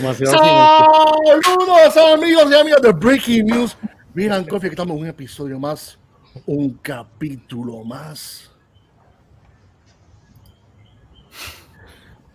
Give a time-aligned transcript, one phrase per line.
[0.00, 0.32] Demasiado
[1.42, 3.76] Saludos amigos y amigas de Breaking News.
[4.14, 5.98] Miran, Coffee, que estamos en un episodio más,
[6.46, 8.50] un capítulo más.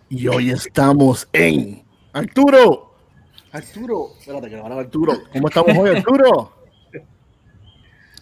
[0.08, 2.94] Y hoy estamos en Arturo.
[3.50, 5.14] Arturo, espérate que Arturo.
[5.32, 6.52] ¿Cómo estamos hoy, Arturo?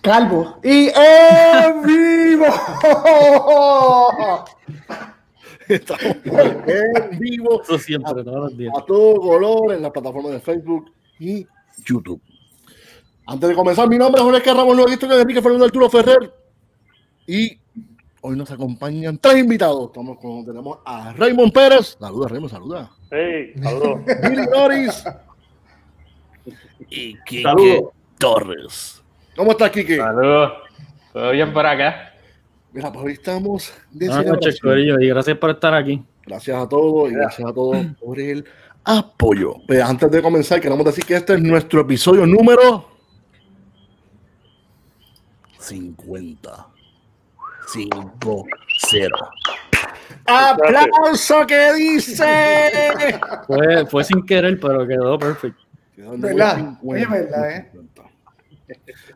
[0.01, 0.59] Calvo.
[0.65, 2.47] Y en vivo.
[5.69, 8.73] Estamos en vivo Eso siempre, todos los días.
[8.77, 11.47] a todo color en las plataformas de Facebook y
[11.85, 12.21] YouTube.
[13.27, 16.33] Antes de comenzar, mi nombre es Jorge Ramos, lo visto que Enrique Fernando Arturo Ferrer.
[17.27, 17.59] Y
[18.21, 19.87] hoy nos acompañan tres invitados.
[19.87, 21.97] Estamos con, tenemos a Raymond Pérez.
[21.99, 22.91] Saluda, Raymond, saluda.
[23.11, 24.01] Hey, saludos.
[24.23, 25.05] Billy Norris.
[26.91, 27.93] Y Kike Saludos.
[28.19, 29.03] Torres.
[29.35, 29.97] ¿Cómo estás, Kike?
[29.97, 30.53] Saludos.
[31.13, 32.14] ¿Todo bien por acá?
[32.75, 34.73] Mira, pues hoy estamos de Buenas noches, celebración.
[34.73, 36.05] Corillo, y gracias por estar aquí.
[36.27, 38.45] Gracias a todos y gracias a todos por el
[38.83, 39.55] apoyo.
[39.69, 42.89] Pero antes de comenzar, queremos decir que este es nuestro episodio número
[45.61, 46.67] 50.
[47.73, 49.09] 5-0.
[50.27, 53.21] ¡Aplauso que dice!
[53.47, 55.63] Fue, fue sin querer, pero quedó perfecto.
[55.97, 56.77] ¿Verdad?
[56.83, 57.71] Oye, verdad, ¿eh?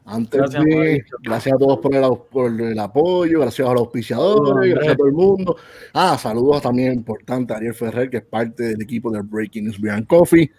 [0.05, 3.81] Antes Gracias, de, gracias a todos por el, au- por el apoyo, gracias a los
[3.83, 4.71] auspiciadores, Hombre.
[4.71, 5.57] gracias a todo el mundo.
[5.95, 9.81] Ah, saludos también importante a Ariel Ferrer, que es parte del equipo del Breaking News
[9.81, 10.51] Beer and Coffee.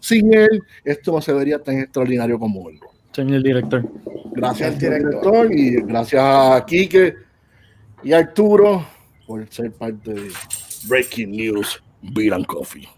[0.00, 2.78] Sin él, esto no se vería tan extraordinario como hoy.
[3.12, 3.84] Señor director.
[4.32, 5.48] Gracias El al director.
[5.48, 7.14] director y gracias a Quique
[8.04, 8.86] y a Arturo
[9.26, 10.30] por ser parte de
[10.86, 12.88] Breaking News Beer and Coffee.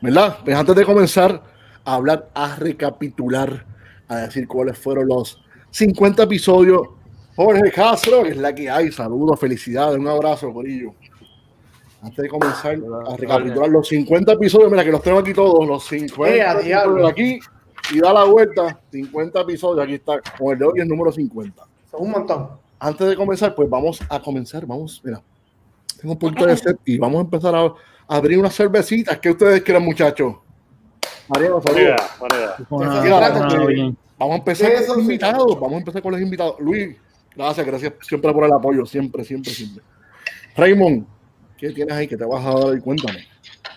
[0.00, 0.38] ¿Verdad?
[0.44, 1.42] Pues antes de comenzar
[1.84, 3.66] a hablar, a recapitular,
[4.12, 6.82] a decir cuáles fueron los 50 episodios,
[7.34, 8.92] Jorge Castro, que es la que hay.
[8.92, 10.94] Saludos, felicidades, un abrazo, Corillo.
[12.02, 12.78] Antes de comenzar
[13.08, 17.10] a recapitular los 50 episodios, mira que los tengo aquí todos, los 50 ¡Eh, episodios
[17.10, 17.38] aquí
[17.92, 21.62] y da la vuelta, 50 episodios, aquí está, con el de hoy el número 50.
[21.90, 22.48] Son un montón.
[22.78, 25.22] Antes de comenzar, pues vamos a comenzar, vamos, mira,
[26.00, 27.74] tengo un punto de set y vamos a empezar a, a
[28.08, 29.18] abrir unas cervecitas.
[29.18, 30.34] ¿Qué ustedes quieren, muchachos?
[31.28, 31.96] Mariano, saludos.
[32.18, 33.94] buena.
[34.22, 35.54] Vamos a empezar ¿Qué con los invitados.
[35.58, 36.60] Vamos a empezar con los invitados.
[36.60, 36.96] Luis,
[37.34, 38.86] gracias, gracias siempre por el apoyo.
[38.86, 39.82] Siempre, siempre, siempre.
[40.56, 41.04] Raymond,
[41.58, 42.80] ¿qué tienes ahí que te vas a dar?
[42.80, 43.26] Cuéntame.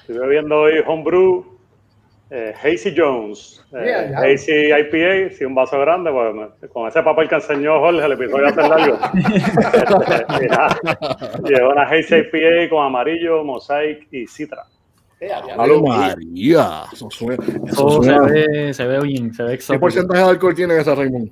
[0.02, 1.44] Estoy bebiendo hoy Homebrew
[2.30, 3.66] eh, Hazy Jones.
[3.74, 4.14] Eh.
[4.16, 8.12] Hazy IPA, sí, un vaso grande, pues, me- con ese papel que enseñó Jorge, el
[8.12, 9.00] episodio hace largo.
[11.44, 14.64] Este, una Hazy IPA con amarillo, mosaic y citra.
[15.20, 15.64] Eh, a diablo.
[15.64, 16.84] ¡Halo María!
[16.92, 17.44] Eso suena.
[17.68, 19.80] Eso Todo se ve, se ve bien, se ve ¿Qué exótico.
[19.82, 21.32] porcentaje de alcohol tiene esa, Raymond?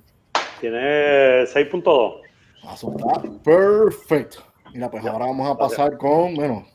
[0.62, 2.22] Tiene 6.2.
[2.66, 4.38] Ah, está perfecto.
[4.74, 6.66] Mira, pues ahora vamos a pasar con, bueno,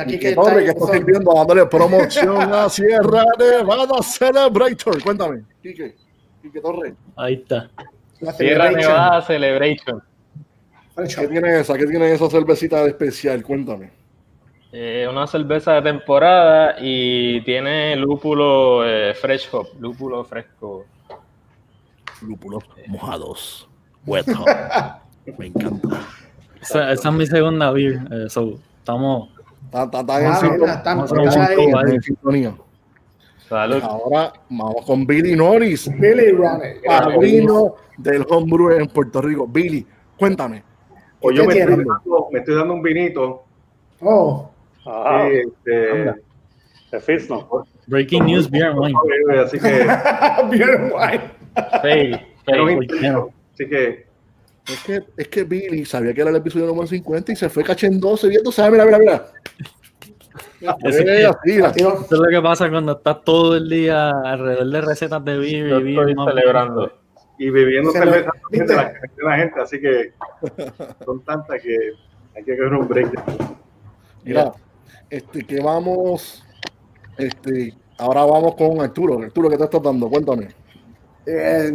[0.00, 5.02] aquí que Torres, que está- está sirviendo, dándole promoción a Sierra Nevada Celebrator.
[5.02, 5.94] Cuéntame, Quique.
[6.42, 7.70] Quique Torres, Ahí está.
[8.20, 8.70] la Sierra.
[8.72, 10.02] Nevada Celebration.
[10.96, 11.78] ¿qué tiene esa?
[11.78, 13.42] ¿Qué tiene esa cervecita de especial?
[13.44, 13.90] Cuéntame.
[14.74, 20.86] Eh, una cerveza de temporada y tiene lúpulo eh, fresh hop, lúpulo fresco.
[22.22, 23.68] Lúpulos mojados.
[24.06, 24.46] Wet hop.
[25.38, 25.88] Me encanta.
[26.60, 28.00] Esa, esa es mi segunda beer.
[28.10, 29.28] eh, so, estamos.
[31.86, 32.54] En sintonía.
[33.48, 33.82] Salud.
[33.82, 36.80] Ahora vamos con Billy Norris, Billy Ronnie.
[36.86, 39.46] padrino del homebrew en Puerto Rico.
[39.46, 40.62] Billy, cuéntame.
[41.20, 41.70] Pues yo ¿Qué me tiene?
[41.72, 43.44] estoy, dando, me estoy dando un vinito.
[44.00, 44.50] Oh,
[44.84, 47.48] Ajá, sí, este, Fitz, ¿no?
[47.86, 48.94] Breaking news, beer and wine.
[49.40, 49.86] así que
[52.44, 52.74] pero sí.
[52.74, 53.30] un vinito.
[53.54, 54.06] Así que
[54.66, 57.64] Es que, es que Billy sabía que era el episodio número 50 y se fue
[57.64, 58.72] cachendoso viendo, ¿sabes?
[58.72, 59.26] Mira, mira, mira.
[60.86, 64.10] Así Eh, que- así, Tío, Eso es lo que pasa cuando estás todo el día
[64.10, 66.08] alrededor de recetas de beer Yo y beer.
[66.10, 66.92] estoy celebrando.
[67.38, 70.12] y bebiendo cerveza de la, de la gente, así que
[71.04, 71.76] son tantas que
[72.36, 73.10] hay que coger un break.
[74.24, 74.52] Mira,
[75.12, 76.42] este, que vamos,
[77.18, 79.22] este, ahora vamos con Arturo.
[79.22, 80.08] Arturo, ¿qué te estás dando?
[80.08, 80.48] Cuéntame.
[81.26, 81.70] eh,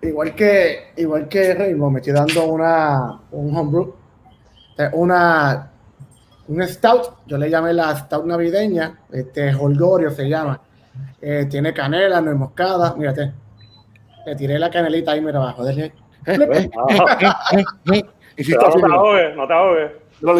[0.00, 3.94] igual que igual que Rainbow, me estoy dando una un homebrew,
[4.78, 5.70] eh, una
[6.48, 10.58] un stout, yo le llamé la stout navideña, este Holgorio se llama.
[11.20, 13.30] Eh, tiene canela, nuez moscada, mírate.
[14.24, 15.64] Le tiré la canelita ahí, mira abajo.
[16.24, 16.52] Pero
[18.36, 19.90] está no te ahogues, no te ahogues.
[20.22, 20.34] no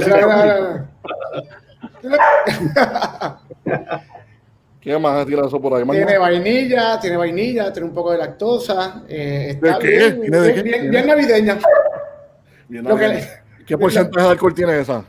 [4.81, 5.85] ¿Qué más tira eso por ahí?
[5.85, 9.03] ¿Más Tiene vainilla, tiene vainilla, tiene un poco de lactosa.
[9.09, 9.89] eh, está ¿De qué?
[9.99, 10.63] bien, ¿Tiene de bien, qué?
[10.63, 11.59] bien- bien navideña.
[12.69, 13.25] Bien, Lo que bien.
[13.67, 15.05] ¿Qué porcentaje de alcohol tiene esa?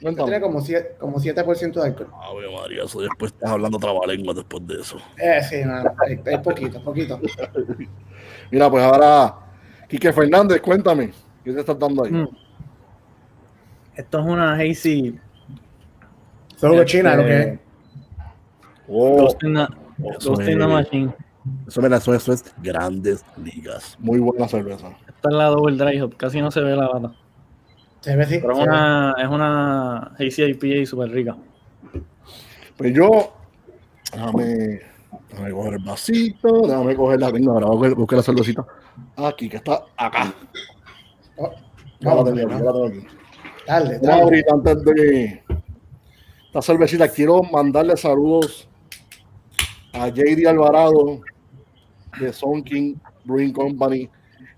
[0.00, 0.28] Cuéntame.
[0.30, 2.08] Tiene como 7%, como 7% de alcohol.
[2.22, 4.98] Ave María, eso después estás hablando trabalengua después de eso.
[5.18, 7.18] Eh, sí, no, hay, hay poquito, poquito.
[8.52, 9.34] Mira, pues ahora,
[9.88, 11.10] Quique Fernández, cuéntame,
[11.42, 12.12] ¿qué te estás dando ahí?
[12.12, 12.28] Mm.
[13.96, 15.18] Esto es una hazy.
[16.56, 17.58] Solo de China, lo que es.
[18.88, 19.62] Oh, Ghost in the-
[20.18, 21.14] eso, Ghost in the es, Machine.
[21.66, 23.96] eso, mira, eso, eso es grandes ligas.
[23.98, 24.88] Muy buena cerveza.
[25.06, 26.16] Esta es la Double Dry Hop.
[26.16, 27.12] Casi no se ve la lata.
[28.00, 28.38] Se ve así.
[28.38, 31.36] Pero es una, es una hazy IPA súper rica.
[32.76, 33.32] Pues yo,
[34.12, 34.80] déjame,
[35.30, 38.64] déjame coger el vasito, déjame coger la tengo, ahora voy a buscar la cervecita.
[39.16, 40.32] Aquí, que está acá.
[41.36, 41.50] Oh,
[42.02, 43.06] vamos, ya la tengo aquí.
[43.66, 44.22] Dale, dale.
[44.22, 45.42] ahorita, antes de
[46.56, 48.66] esta cervecita, quiero mandarle saludos
[49.92, 51.20] a JD Alvarado
[52.18, 52.94] de Son King
[53.26, 54.08] Brewing Company,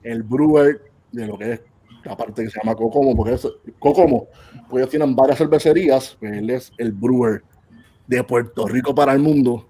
[0.04, 0.80] el brewer
[1.10, 1.60] de lo que es
[2.04, 3.48] la parte que se llama Cocomo, porque es
[3.80, 4.28] Cocomo,
[4.70, 7.42] pues ellos tienen varias cervecerías, pues él es el brewer
[8.06, 9.66] de Puerto Rico para el mundo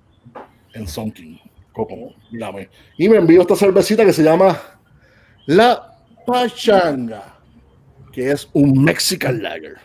[0.75, 1.39] en Son King,
[1.73, 2.13] Cocomo.
[2.31, 2.69] Mírame.
[2.99, 4.55] Y me envió esta cervecita que se llama
[5.47, 5.97] La
[6.27, 7.39] Pachanga
[8.13, 9.77] que es un Mexican Lager.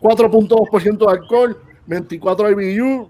[0.00, 3.08] 4.2% de alcohol, 24 IBU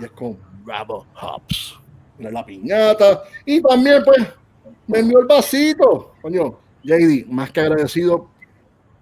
[0.00, 1.78] y es con Bravo Hops.
[2.18, 4.24] La piñata y también pues
[4.86, 6.14] me envió el vasito.
[6.22, 8.28] Coño, JD, más que agradecido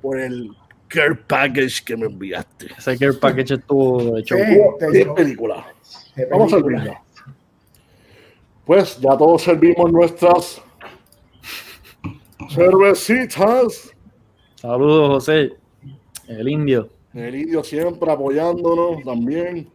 [0.01, 0.57] por el
[0.89, 2.69] care package que me enviaste.
[2.79, 4.39] Ese care package estuvo de show.
[4.39, 5.15] Sí, de ¿Qué show.
[5.15, 5.67] película?
[6.31, 7.03] Vamos a servirla.
[8.65, 10.63] Pues ya todos servimos nuestras
[12.51, 13.93] cervecitas.
[14.57, 15.57] Saludos, José.
[16.29, 16.89] El indio.
[17.15, 19.69] El indio siempre apoyándonos también.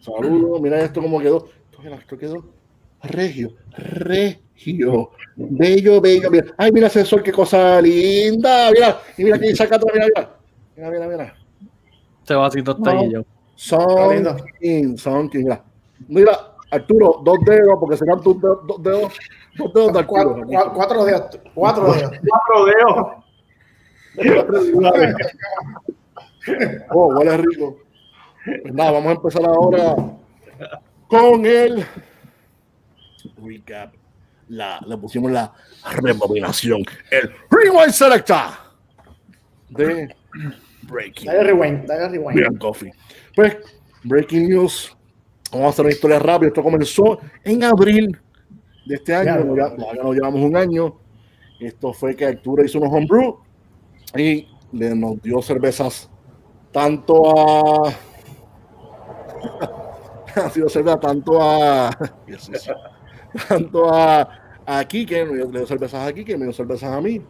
[0.00, 0.60] Saludos.
[0.60, 1.48] Mira esto como quedó.
[1.70, 2.44] Esto quedó- Esto quedó
[3.02, 3.52] regio.
[3.76, 5.10] Regio.
[5.36, 6.30] Bello, bello.
[6.30, 6.46] Mira.
[6.56, 8.70] Ay, mira ese sol, qué cosa linda.
[8.72, 9.00] Mira.
[9.18, 9.90] Y mira aquí saca todo.
[9.92, 10.30] Mira, mira.
[10.76, 11.34] Mira, mira, mira.
[12.20, 13.22] Este vasito está ahí yo.
[13.56, 14.38] Son.
[14.60, 15.44] King, Son King.
[15.44, 15.62] Mira.
[16.08, 19.12] Mira, Arturo, dos dedos, porque serán tus dedos, dos dedos,
[19.56, 20.06] dos dedos de Arturo.
[20.06, 21.22] Cuatro, cua- cuatro dedos.
[21.54, 22.10] Cuatro dedos.
[22.24, 23.06] Cuatro dedos.
[26.90, 27.78] Oh, huele rico.
[28.44, 29.96] Pues nada, vamos a empezar ahora
[31.08, 31.84] con el
[33.42, 33.94] recap.
[34.48, 35.52] La, le pusimos la
[36.02, 36.84] rebobinación.
[37.10, 38.60] El Rewind Selecta
[39.70, 40.14] de
[40.82, 42.46] Breaking Dale rewind, dale rewind.
[42.46, 42.92] And Coffee.
[43.34, 43.56] Pues,
[44.02, 44.94] Breaking News.
[45.50, 46.48] Vamos a hacer una historia rápida.
[46.48, 48.18] Esto comenzó en abril
[48.84, 49.56] de este año.
[49.56, 49.68] Ya.
[49.68, 50.98] Ya, ya nos llevamos un año.
[51.58, 53.38] Esto fue que Arturo hizo unos homebrew
[54.16, 56.10] y le nos dio cervezas
[56.74, 57.88] tanto a.
[60.36, 61.90] ha sido cerveza tanto a.
[63.48, 64.28] tanto a,
[64.66, 67.20] a Kike, le dio cervezas a Kike, me dio cervezas a mí.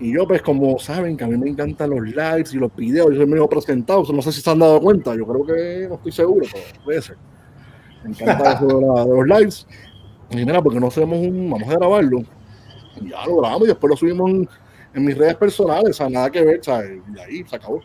[0.00, 3.10] Y yo, pues, como saben que a mí me encantan los lives y los videos,
[3.10, 5.96] yo soy medio presentado, no sé si se han dado cuenta, yo creo que no
[5.96, 7.16] estoy seguro, pero puede ser.
[8.04, 9.66] Me encanta eso de, la- de los lives.
[10.30, 12.20] Y mira, porque no hacemos un, vamos a grabarlo.
[13.00, 14.48] Y ya lo grabamos y después lo subimos en,
[14.94, 17.00] en mis redes personales, o sea, nada que ver, ¿sabes?
[17.12, 17.80] Y ahí se acabó.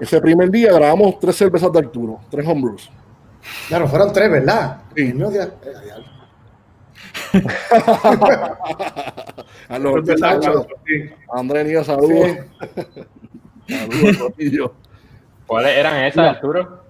[0.00, 2.90] Ese primer día grabamos tres cervezas de Arturo, tres homebrews.
[3.68, 4.82] Claro, fueron tres, ¿verdad?
[4.94, 5.02] Sí.
[5.08, 5.50] El mío ya- eh,
[9.68, 11.10] a los Empezamos, sí.
[11.32, 12.28] André Nia, saludos.
[13.66, 13.76] Sí.
[13.76, 14.70] Saludos.
[15.46, 16.82] ¿Cuáles eran esas, Arturo?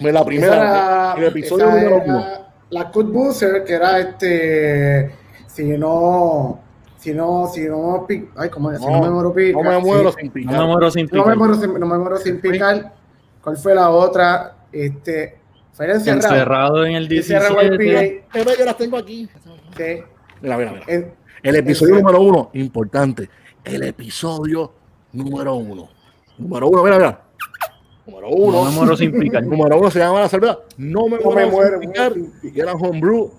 [0.00, 2.26] La Esa primera, era- el episodio esa número era uno.
[2.70, 5.14] La Cut Booster, que era este.
[5.46, 6.60] Si no.
[7.00, 8.78] Si no, si no, ay, ¿cómo es?
[8.78, 9.62] Si no, No, me muero pica.
[9.62, 10.18] No me muero sí.
[10.20, 10.58] sin No picar.
[10.60, 11.36] me muero sin No me picar.
[11.38, 12.92] muero sin, no me muero sin picar.
[13.42, 14.56] ¿Cuál fue la otra?
[14.70, 15.38] Este.
[15.72, 16.34] Fue el encerrado.
[16.34, 17.84] Encerrado en el Encerrado 17.
[17.84, 18.02] IPA.
[18.38, 19.28] Eh, ve, yo las tengo aquí.
[19.76, 20.02] Sí.
[20.42, 20.84] Mira, mira, mira.
[20.88, 23.30] En- El episodio número uno, importante.
[23.64, 24.72] El episodio
[25.12, 25.88] número uno.
[26.36, 27.22] Número uno, mira, mira.
[28.06, 28.52] Número uno.
[28.64, 29.42] No me muero sin picar.
[29.42, 30.58] Número uno se llama la cerveza.
[30.76, 32.12] No me No muero, me muero, sin picar.
[32.12, 33.30] sin Y era homebrew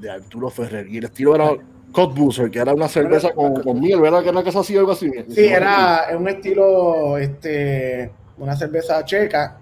[0.00, 0.88] de Arturo Ferrer.
[0.88, 1.50] Y el estilo era
[1.92, 4.22] Cod Boozer, que era una cerveza con, con miel, ¿verdad?
[4.22, 5.10] Que era que hacía algo así.
[5.28, 9.58] Sí, era un estilo, este, una cerveza checa,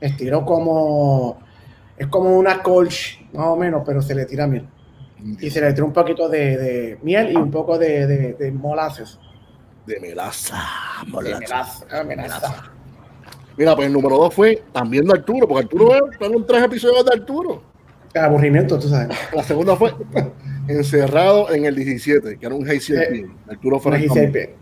[0.00, 1.38] estilo como,
[1.96, 4.68] es como una Kolsch, más o menos, pero se le tira miel.
[5.40, 8.52] Y se le tira un poquito de, de miel y un poco de, de, de
[8.52, 9.18] molasses.
[9.86, 10.62] De melaza.
[11.04, 11.38] De molaza.
[11.38, 12.72] melaza, ah, melaza.
[13.56, 17.14] Mira, pues el número dos fue también de Arturo, porque Arturo fueron tres episodios de
[17.14, 17.62] Arturo.
[18.12, 19.16] El aburrimiento, tú sabes.
[19.32, 19.94] La segunda fue
[20.68, 23.26] encerrado en el 17, que era un Hazy Eh.
[23.48, 24.54] Arturo Ferrer.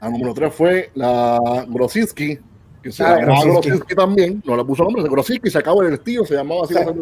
[0.00, 2.38] La número 3 fue la Grosinski,
[2.82, 3.94] que se Ah, llamaba Grosinski.
[3.94, 6.74] También, no le puso nombre, de Grosinski, se acabó el estilo, se llamaba así.
[6.74, 6.80] Sí.
[6.84, 6.94] la.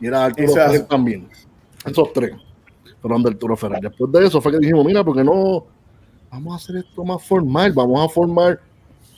[0.00, 1.28] Y era Arturo Ferrer también.
[1.84, 2.32] Esos tres
[3.02, 3.80] fueron de Arturo Ferrer.
[3.82, 5.66] Después de eso fue que dijimos, mira, porque no
[6.30, 8.58] vamos a hacer esto más formal, vamos a formar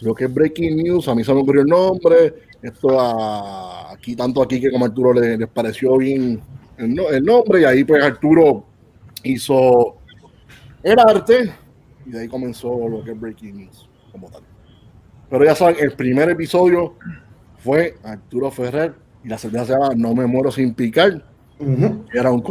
[0.01, 4.17] lo que es Breaking News, a mí se me ocurrió el nombre, esto a, aquí,
[4.17, 6.41] tanto aquí que como Arturo le- les, pareció bien
[6.79, 8.65] el, el nombre, y ahí pues Arturo
[9.23, 9.97] hizo
[10.83, 11.53] el arte,
[12.07, 14.43] y de ahí comenzó lo que es Breaking News como tal.
[15.31, 16.95] Pero ya saben, el primer episodio
[17.59, 21.25] fue Arturo Ferrer, y la cerveza se llama No me muero sin picar,
[21.59, 22.05] Ujú.
[22.13, 22.43] y era un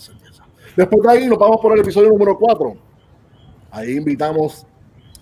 [0.00, 0.44] cerveza.
[0.76, 2.74] Después de ahí nos vamos por el episodio número 4.
[3.70, 4.66] Ahí invitamos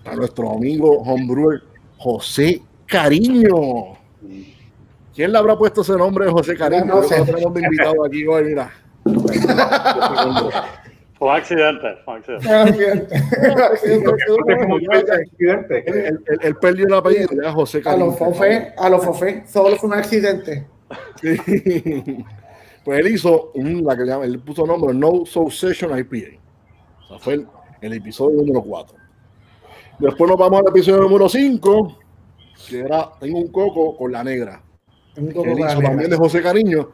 [0.03, 1.61] a nuestro amigo homebrewer
[1.97, 3.93] José Cariño.
[5.15, 6.85] ¿Quién le habrá puesto ese nombre de José Cariño?
[6.85, 7.23] No, no sé.
[7.23, 8.69] Tenemos de invitado aquí hoy, mira.
[11.17, 13.07] Fue un accidente, fue un accidente.
[16.41, 18.07] Él, perdió el apellido, ya José A Cariño.
[18.07, 20.67] los fofé, a los fofé, solo fue un accidente.
[21.21, 21.37] Sí.
[22.83, 26.37] Pues él hizo un, la que llama, él puso nombre No Soul Session IPA.
[27.03, 27.47] O sea, fue el,
[27.81, 28.97] el episodio número 4.
[29.99, 31.97] Después nos vamos al episodio número 5,
[32.69, 34.61] que era Tengo un coco con la negra.
[35.17, 36.89] Un coco también de José Cariño,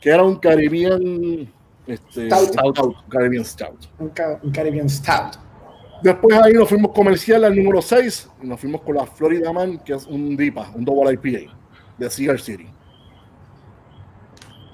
[0.00, 1.48] que era un Caribbean
[1.86, 2.96] este, Stout.
[3.08, 3.86] Caribbean Stout.
[3.98, 5.36] Un, ca- un Caribbean Stout.
[6.02, 9.78] Después ahí nos fuimos comercial al número 6 y nos fuimos con la Florida Man,
[9.84, 11.52] que es un DIPA, un Double IPA
[11.96, 12.66] de Cigar City.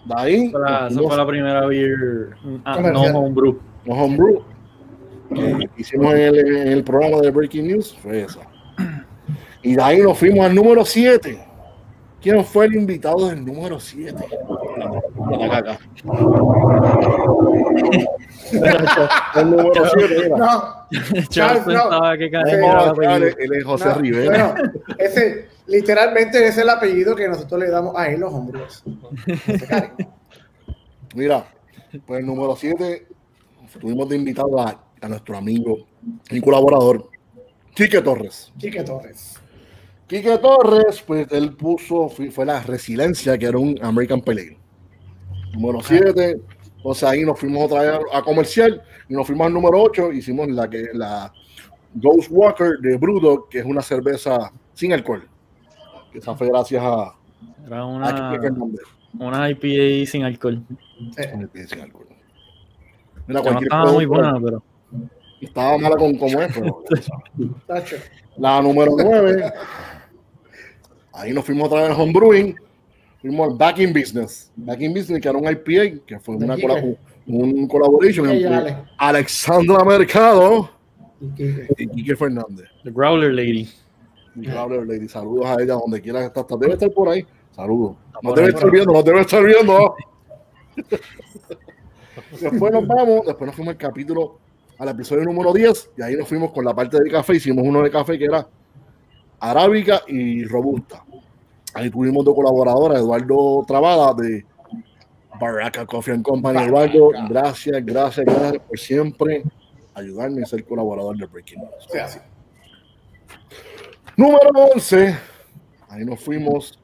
[0.06, 2.30] De ahí Esa fue la- nos esa fuimos fue la primera beer
[2.64, 3.58] ah, no homebrew.
[3.84, 4.42] los homebrew
[5.32, 8.40] que hicimos en el, en el programa de Breaking News fue esa.
[9.62, 11.38] Y de ahí nos fuimos al número 7.
[12.20, 14.14] ¿Quién fue el invitado del número 7?
[19.36, 20.36] el número 7 era.
[20.36, 20.86] No,
[21.30, 21.90] Charles no.
[22.18, 22.30] que el.
[22.32, 24.52] Charles, él es José no, Rivera.
[24.54, 28.82] bueno, ese, literalmente ese es el apellido que nosotros le damos a él los hombres.
[31.14, 31.46] Mira,
[32.06, 33.06] pues el número 7
[33.80, 35.86] tuvimos de invitado a, a nuestro amigo
[36.30, 37.08] y colaborador,
[37.74, 38.52] Quique Torres.
[38.58, 39.40] Quique Torres.
[40.10, 44.58] Quique Torres, pues él puso, fue, la Resiliencia, que era un American Pale Ale.
[45.52, 46.36] Número 7,
[46.78, 50.48] entonces ahí nos fuimos otra vez a, comercial y nos fuimos al número 8, hicimos
[50.48, 51.32] la que la
[51.94, 55.28] Ghost Walker de Brewdog, que es una cerveza sin alcohol.
[56.10, 57.14] Que esa fue gracias a,
[57.64, 58.36] Era una,
[59.16, 60.60] una IPA sin alcohol.
[61.30, 62.08] con el pie sin alcohol.
[63.28, 64.60] Mira, no estaba muy buena, pero
[65.40, 66.84] Estaba mala con como es, pero
[68.36, 69.52] la número 9.
[71.20, 72.56] Ahí nos fuimos otra vez al homebrewing.
[73.20, 74.50] Fuimos al Back in Business.
[74.56, 76.56] Back in Business, que era un IPA, que fue una
[77.26, 78.76] un collaboration entre Ale.
[78.96, 80.70] Alexandra Mercado
[81.20, 81.66] Y Quique.
[81.78, 82.66] y Quique Fernández.
[82.82, 83.68] The Growler Lady.
[84.34, 86.40] Y Gabriel Lady, saludos a ella donde quiera que esté.
[86.40, 87.26] Hasta Debe estar por ahí.
[87.50, 87.96] Saludos.
[88.22, 89.94] No debe estar viendo, no debe estar viendo.
[92.40, 94.38] después nos vamos, después nos fuimos al capítulo,
[94.78, 97.36] al episodio número 10, y ahí nos fuimos con la parte de café.
[97.36, 98.46] Hicimos uno de café que era
[99.40, 101.04] arábica y robusta.
[101.74, 104.44] Ahí tuvimos dos colaboradoras, Eduardo Trabada de
[105.40, 106.58] Barraca Coffee and Company.
[106.64, 109.44] Eduardo, gracias, gracias, gracias por siempre
[109.94, 112.20] ayudarme a ser colaborador de Breaking News.
[114.16, 115.16] Número 11.
[115.88, 116.78] Ahí nos fuimos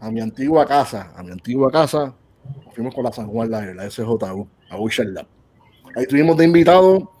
[0.00, 1.12] a mi antigua casa.
[1.16, 2.14] A mi antigua casa.
[2.64, 5.26] Nos fuimos con la San Juan, la, la SJU, a Butcher Lab.
[5.94, 7.12] Ahí tuvimos de invitado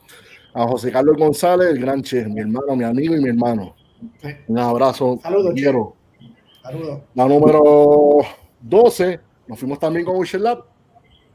[0.54, 3.74] a José Carlos González, el gran chef, mi hermano, mi amigo y mi hermano.
[4.46, 5.18] Un abrazo.
[5.22, 5.97] Saludos, quiero.
[6.68, 7.00] Saludos.
[7.14, 8.18] La número
[8.60, 9.20] 12.
[9.46, 10.64] Nos fuimos también con Butcher Lab.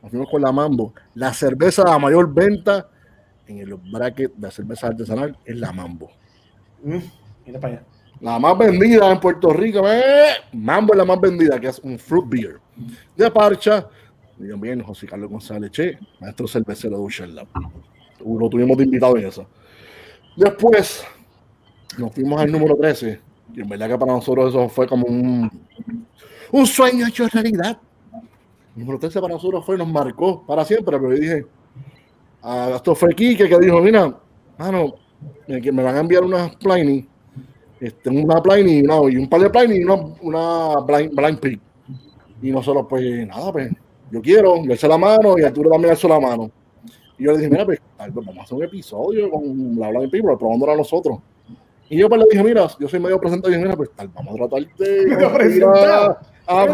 [0.03, 0.93] Nos fuimos con la Mambo.
[1.15, 2.87] La cerveza a mayor venta
[3.47, 6.11] en el bracket de cerveza artesanal es la Mambo.
[6.83, 6.97] Mm,
[7.47, 7.85] mira para allá.
[8.21, 10.35] La más vendida en Puerto Rico, ¡eh!
[10.51, 12.59] Mambo es la más vendida, que es un fruit beer.
[13.17, 13.87] De parcha,
[14.37, 17.47] y también José Carlos González Che, maestro cervecero de Butcher Lab.
[18.23, 19.47] Lo tuvimos de invitado en eso.
[20.37, 21.03] Después,
[21.97, 23.19] nos fuimos al número 13,
[23.53, 25.49] y en verdad que para nosotros eso fue como un,
[26.51, 27.77] un sueño hecho realidad.
[28.75, 31.45] Número 13 para nosotros fue, nos marcó para siempre, pero yo dije,
[32.41, 34.17] ah, esto fue Kike que dijo, mira,
[34.57, 34.95] mano,
[35.47, 37.07] que me van a enviar unas Pliny,
[37.79, 41.59] este, una Pliny y, y un par de Pliny y una, una blind, blind Pig.
[42.41, 43.71] Y nosotros, pues, nada, pues,
[44.11, 46.51] yo quiero, yo alcé la mano y Arturo también alzó la mano.
[47.17, 50.21] Y yo le dije, mira, pues, vamos a hacer un episodio con la Blind Pig,
[50.23, 51.19] pero probándola a nosotros.
[51.93, 54.07] Y yo pues le dije, mira, yo soy medio presentado y dije, mira, pues tal,
[54.07, 55.65] vamos a tratar de
[56.47, 56.65] a, a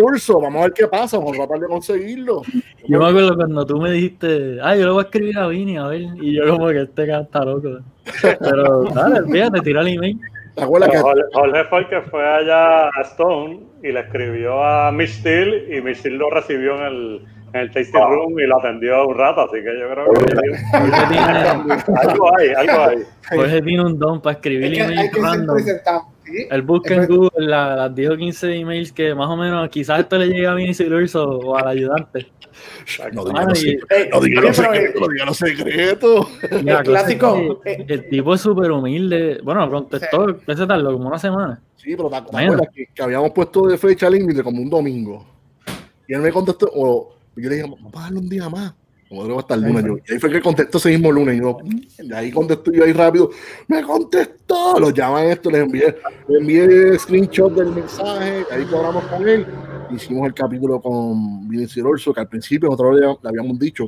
[0.00, 2.42] Urso, vamos a ver qué pasa, vamos a tratar de conseguirlo.
[2.86, 5.76] Yo me acuerdo cuando tú me dijiste, ah, yo le voy a escribir a Vini,
[5.78, 7.80] a ver, y yo como que este cara está loco.
[8.22, 10.20] Pero, dale, fíjate, tira el email.
[10.54, 14.62] ¿Te acuerdas que Jorge, Jorge fue el que fue allá a Stone y le escribió
[14.62, 18.46] a Miss Steel y Miss Steel lo recibió en el, en el tasting room y
[18.46, 20.34] lo atendió un rato, así que yo creo que
[20.70, 21.26] Jorge tiene,
[22.00, 22.98] algo hay, algo hay.
[23.30, 25.58] Jorge tiene un don para escribir Es que emails random.
[26.24, 26.46] ¿sí?
[26.50, 30.00] Él busca en Google la- las 10 o 15 emails que más o menos quizás
[30.00, 32.26] esto le llega a Vinicius Lurso o al ayudante.
[33.12, 33.64] No digan los
[34.44, 34.54] no
[35.34, 36.28] secretos,
[36.64, 39.40] no El clásico, eh, El tipo es súper humilde.
[39.42, 41.60] Bueno, contestó, ese tardó como una semana.
[41.76, 45.24] Sí, pero ¿te, acuerdas que, que habíamos puesto de fecha límite como un domingo?
[46.06, 48.74] Y él me contestó, o yo le dije, vamos a darle un día más.
[49.08, 49.84] Como debo hasta el lunes.
[49.84, 51.36] Yo, y ahí fue que contestó ese mismo lunes.
[51.36, 51.58] Y yo,
[51.98, 53.30] y ahí contestó yo ahí rápido.
[53.66, 54.78] Me contestó.
[54.78, 55.96] Lo llaman esto, les envié,
[56.28, 58.44] le envié screenshot del mensaje.
[58.50, 59.46] Ahí hablamos con él.
[59.90, 63.86] Hicimos el capítulo con Vinicius Orso, que al principio nosotros le, le habíamos dicho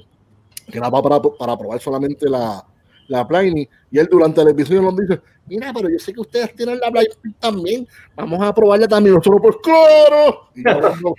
[0.71, 2.65] que era para, para probar solamente la,
[3.11, 3.69] la Pliny.
[3.91, 6.91] Y él durante el episodio nos dice, mira, pero yo sé que ustedes tienen la
[6.91, 7.89] Pliny también.
[8.17, 9.15] Vamos a probarla también.
[9.15, 10.49] Nosotros, pues claro.
[10.55, 11.17] Y yo hablando,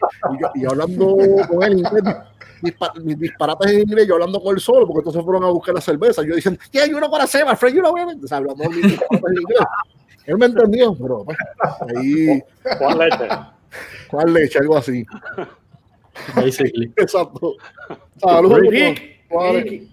[0.55, 1.17] y y hablando
[1.49, 1.83] con él
[3.03, 5.81] mis disparates en inglés, yo hablando con él solo, porque entonces fueron a buscar la
[5.81, 6.23] cerveza.
[6.23, 8.23] Yo diciendo, yeah, you know what I say, my friend, you know what I mean?"
[8.23, 9.59] O sea, hablando mis disparates en inglés.
[10.27, 11.37] Él me entendió, pero pues,
[11.95, 12.43] ahí,
[12.77, 13.27] Juan Leche.
[14.09, 14.59] ¿cuál leche?
[14.59, 15.05] Algo así.
[16.35, 16.91] Basically.
[16.97, 17.55] Exacto.
[18.17, 19.61] Saludos, Rick, compadre.
[19.61, 19.90] Rick,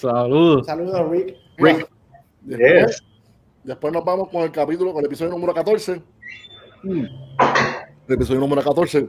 [0.00, 0.66] Saludos.
[0.66, 1.36] saludos, Rick.
[1.58, 1.88] Rick.
[2.42, 3.04] Después, Yes.
[3.64, 6.00] después nos vamos con el capítulo, con el episodio número 14.
[6.82, 9.08] El episodio número 14,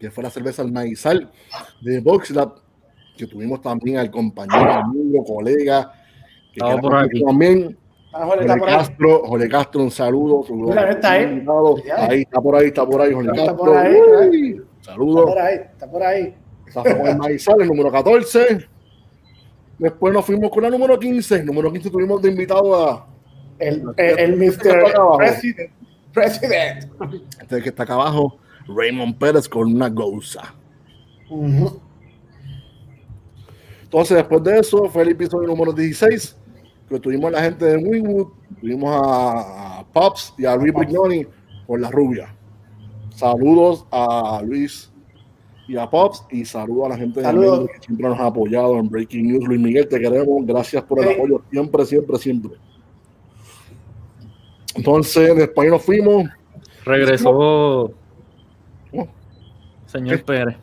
[0.00, 1.30] que fue la cerveza al maizal
[1.82, 2.54] de Boxlab,
[3.16, 5.92] que tuvimos también al compañero, amigo, colega,
[6.52, 7.22] que Estaba por aquí.
[7.22, 7.76] también,
[8.18, 8.66] Ah, Jorge, por.
[8.66, 10.42] Castro, Jorge Castro, un saludo.
[10.46, 11.44] saludo Mira, está ahí.
[11.98, 13.56] Ahí está por ahí, está por ahí, Jorge Está Castro.
[13.58, 13.94] por ahí,
[14.30, 15.24] Uy, Está Saludos.
[15.26, 16.34] por ahí, está por ahí.
[16.66, 18.68] Está con el maizal, el número 14.
[19.78, 21.36] Después nos fuimos con la número 15.
[21.36, 23.06] El número 15 tuvimos de invitado a
[23.58, 24.36] El, el, el.
[24.36, 24.92] Mr.
[25.18, 25.70] President.
[26.12, 26.90] President.
[27.42, 30.54] este que está acá abajo, Raymond Pérez con una goza.
[33.82, 36.36] Entonces, después de eso, fue el episodio número 16,
[36.88, 38.28] que tuvimos a la gente de Winwood,
[38.60, 41.26] tuvimos a, a Pops y a Luis Brignoni
[41.66, 42.34] por la rubia.
[43.10, 44.90] Saludos a Luis
[45.68, 47.58] y a Pops y saludos a la gente de Saludos.
[47.58, 49.44] Winwood que siempre nos ha apoyado en Breaking News.
[49.46, 50.46] Luis Miguel, te queremos.
[50.46, 51.14] Gracias por el Sí.
[51.14, 52.52] apoyo siempre, siempre, siempre.
[54.74, 56.24] Entonces, después nos fuimos.
[56.84, 57.30] Regresó
[58.92, 59.08] Oh.
[59.86, 60.24] señor ¿Qué?
[60.24, 60.56] Pérez.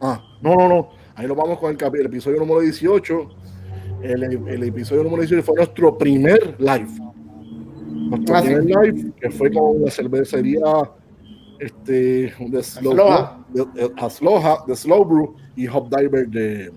[0.00, 0.88] Ah, no, no, no.
[1.14, 3.28] Ahí nos vamos con el, el episodio número 18.
[4.02, 6.88] El, el episodio número 18 fue nuestro primer live.
[7.90, 8.46] Nuestro Ah, sí.
[8.54, 10.60] primer live, que fue con la cervecería
[11.62, 16.72] este, de Slow, de, de Asloja, de Slow Brew y Hop Diver de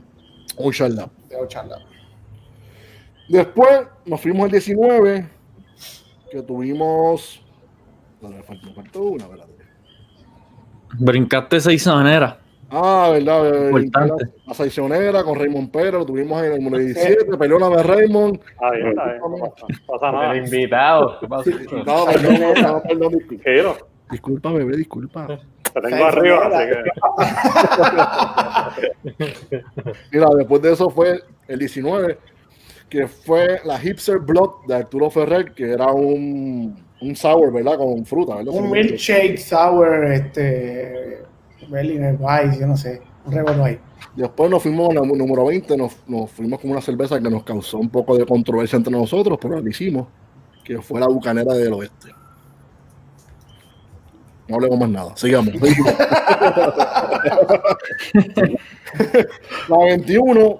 [0.57, 1.09] Ocean Lab.
[1.27, 1.79] De Ochala.
[3.27, 5.27] Después nos fuimos al 19,
[6.31, 7.43] que tuvimos.
[8.21, 9.47] No, me faltó, me faltó una, ¿verdad?
[10.99, 12.35] Brincaste seis maneras.
[12.69, 14.25] Ah, verdad, eh, Importante.
[14.45, 18.39] la, la con Raymond Pérez, lo tuvimos en el número 17, peleona de Raymond.
[18.59, 21.19] Ahí está, ahí, no pasa, no pasa El invitado.
[21.19, 21.49] ¿Qué pasa?
[21.85, 23.13] No, perdón, no, no, perdón,
[24.11, 24.51] disculpa.
[24.51, 25.27] Bebé, disculpa.
[25.27, 26.69] te tengo arriba, así
[29.09, 29.63] que.
[30.11, 32.17] Mira, después de eso fue el 19,
[32.89, 37.77] que fue la Hipster Blood de Arturo Ferrer, que era un, un sour, ¿verdad?
[37.77, 38.53] Con fruta, ¿verdad?
[38.53, 41.23] Un milkshake sour, este.
[41.69, 43.01] Berliner Weiss, yo no sé.
[43.25, 43.79] Un revuelo ahí.
[44.15, 47.79] Después nos fuimos al número 20, nos, nos fuimos con una cerveza que nos causó
[47.79, 50.07] un poco de controversia entre nosotros, pero lo hicimos,
[50.63, 52.09] que fue la Bucanera del Oeste.
[54.47, 55.53] No hablemos más nada, sigamos.
[59.69, 60.59] la 21,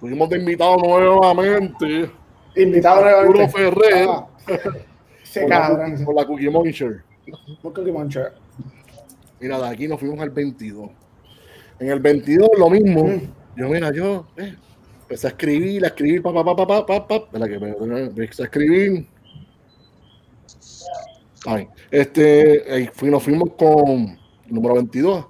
[0.00, 2.10] tuvimos de invitado nuevamente
[2.56, 3.48] Invitado Arturo nuevamente.
[3.58, 4.26] Ferrer Ah,
[5.22, 5.90] Ese con la, cabrón.
[5.92, 7.02] Cookie- con la Cookie Monster.
[7.62, 8.32] Un Cookie Monster.
[9.40, 10.90] Mira, de aquí nos fuimos al 22.
[11.78, 13.04] En el 22 lo mismo.
[13.04, 13.20] Mm.
[13.56, 14.54] Yo, mira, yo eh,
[15.02, 17.14] empecé a escribir, a escribir, pa, pa, pa, pa, pa, pa, pa.
[17.16, 19.06] Espera que me- me- empecé a escribir.
[21.46, 25.26] Ay, este, nos fuimos con el número 22.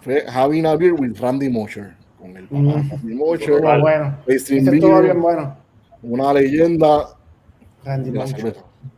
[0.00, 1.94] Fue Having a Beer with Randy Mosher.
[2.18, 2.90] Con el papá Mm.
[2.90, 4.18] Randy Mosher, bueno.
[4.26, 5.56] Beer, bien bueno.
[6.02, 7.08] una leyenda
[7.84, 8.10] Randy.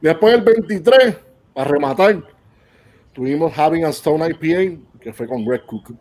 [0.01, 1.17] Después el 23,
[1.57, 2.23] a rematar,
[3.13, 5.93] tuvimos Having a Stone IPA, que fue con Greg Cook.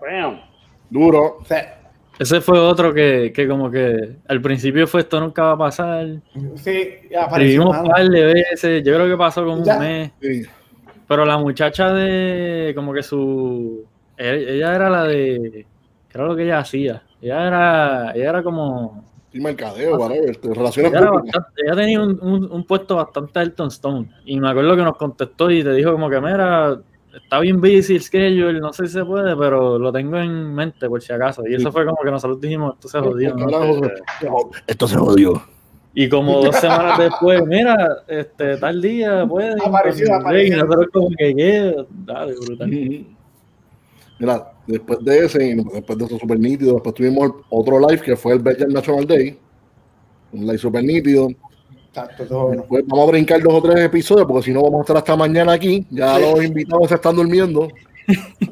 [0.00, 0.40] Bam.
[0.88, 1.38] Duro.
[1.40, 1.77] O sea,
[2.18, 6.06] Ese fue otro que, que como que al principio fue esto nunca va a pasar.
[6.56, 7.62] sí, ya apareció.
[7.62, 9.74] Escribimos un par de veces, yo creo que pasó como Ya.
[9.74, 10.12] un mes.
[10.20, 10.42] Sí.
[11.06, 13.84] Pero la muchacha de, como que su,
[14.16, 15.64] ella, ella era la de,
[16.08, 17.02] ¿qué era lo que ella hacía?
[17.22, 22.50] Ella era, ella era como, Y mercadeo, whatever, relaciones ella, bastante- ella tenía un, un-
[22.52, 24.10] un puesto bastante Elton Stone.
[24.26, 26.78] Y me acuerdo que nos contestó y te dijo como que, mira,
[27.22, 30.88] está bien busy el schedule, no sé si se puede, pero lo tengo en mente
[30.88, 31.46] por si acaso.
[31.46, 33.36] Y eso fue como que nosotros dijimos, esto se jodió.
[34.66, 35.42] Esto se jodió.
[35.94, 39.56] Y como dos semanas después, mira, este, tal día puede.
[39.64, 40.56] Apareció, apareció.
[40.56, 41.74] Y nosotros como que, ¿qué?
[42.04, 42.70] Dale, brutal.
[44.20, 48.16] Mira, después de ese, y después de eso super nítido, después tuvimos otro live que
[48.16, 49.38] fue el Belgian National Day.
[50.32, 51.28] Un live super nítido.
[51.88, 52.62] Exacto, todo bueno.
[52.62, 55.16] Después vamos a brincar dos o tres episodios porque si no vamos a estar hasta
[55.16, 55.86] mañana aquí.
[55.90, 56.22] Ya Sí.
[56.22, 57.68] los invitados se están durmiendo.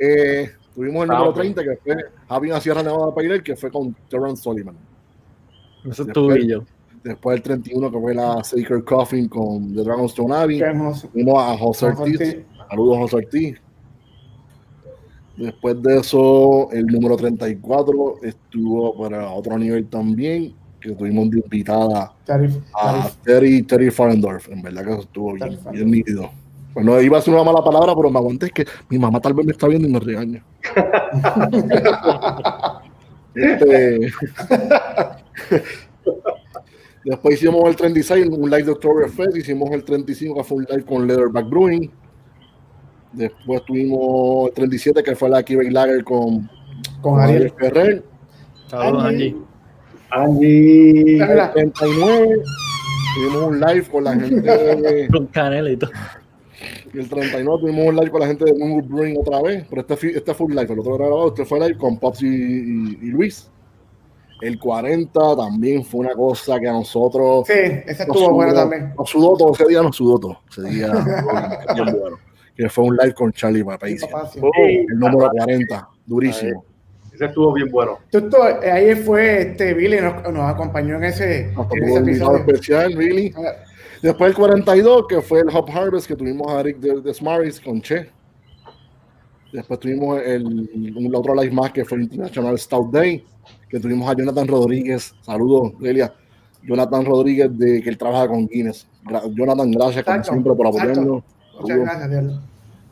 [0.00, 1.36] Eh, tuvimos el número Ah, ok.
[1.38, 1.96] 30 que fue
[2.28, 4.76] Javi a Sierra Nevada Pailer, que fue con Terrence Sullivan.
[5.90, 6.62] Eso es tú y yo.
[7.02, 10.60] Después el 31 que fue la Sacred Coffin con The Dragonstone Abbey.
[11.12, 12.20] Tuvimos a José José Ortiz.
[12.20, 12.36] Ortiz.
[12.70, 13.60] Saludos, José Ortiz.
[15.36, 20.54] Después de eso, el número 34 estuvo para otro nivel también,
[20.90, 23.10] que tuvimos de invitada Tarif, a.
[23.24, 24.48] Terry, Terry Farendorf.
[24.48, 26.30] En verdad que eso estuvo bien, bien nítido.
[26.74, 28.46] Bueno, iba a ser una mala palabra, pero me aguanté.
[28.46, 30.44] Es que mi mamá tal vez me está viendo y me regaña.
[33.38, 34.10] Este,
[37.04, 39.36] Después hicimos el 36, un live de Oktoberfest.
[39.36, 41.90] Hicimos el 35, que fue un live con Leatherback Brewing.
[43.12, 46.50] Después tuvimos el 37, que fue la Kibek Lager con,
[47.00, 47.52] Con Ariel.
[47.58, 48.04] Ferrer.
[48.66, 49.36] Saludos, Angie.
[50.10, 51.20] Angie.
[51.22, 51.26] Angie.
[51.26, 52.36] Mira, El 39,
[53.14, 55.90] tuvimos un live con la gente de, Con canela y todo.
[56.94, 59.96] el 39 tuvimos un live con la gente de Moonwood Brewing otra vez, pero este,
[59.96, 62.26] fue- este fue un live, el otro era grabado, este fue live con Pops y,
[62.26, 63.50] y- y Luis.
[64.42, 68.92] El 40 también fue una cosa que a nosotros sí, ese nos estuvo bueno también.
[68.98, 70.38] Nos sudó todo, ese día nos sudó todo.
[70.50, 70.88] Ese día
[71.72, 72.18] bueno.
[72.56, 73.98] Que fue un live con Charlie Papacia.
[74.32, 74.40] Sí.
[74.88, 76.64] El número 40, durísimo.
[77.16, 77.98] Ese estuvo bien bueno.
[78.70, 82.36] Ahí fue este Billy, nos, nos acompañó en ese, en episodio.
[82.38, 83.32] especial, really.
[83.36, 83.52] Ah,
[84.02, 87.58] Después el 42, que fue el Hop Harvest, que tuvimos a Eric de, de Smarties
[87.60, 88.10] con Che.
[89.52, 90.68] Después tuvimos el,
[91.14, 93.24] otro live más, que fue el International Stout Day,
[93.70, 95.14] que tuvimos a Jonathan Rodríguez.
[95.22, 96.12] Saludos, Delia.
[96.62, 98.86] Jonathan Rodríguez, de que él trabaja con Guinness.
[99.04, 101.22] Gra- Jonathan, gracias como siempre por apoyarnos.
[101.60, 102.40] Muchas gracias, Dios.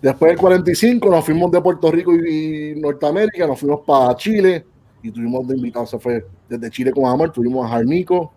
[0.04, 4.66] Después del 45 nos fuimos de Puerto Rico y, Norteamérica, nos fuimos para Chile
[5.02, 8.30] y tuvimos de invitados, se fue desde Chile con amor, tuvimos a Jarnico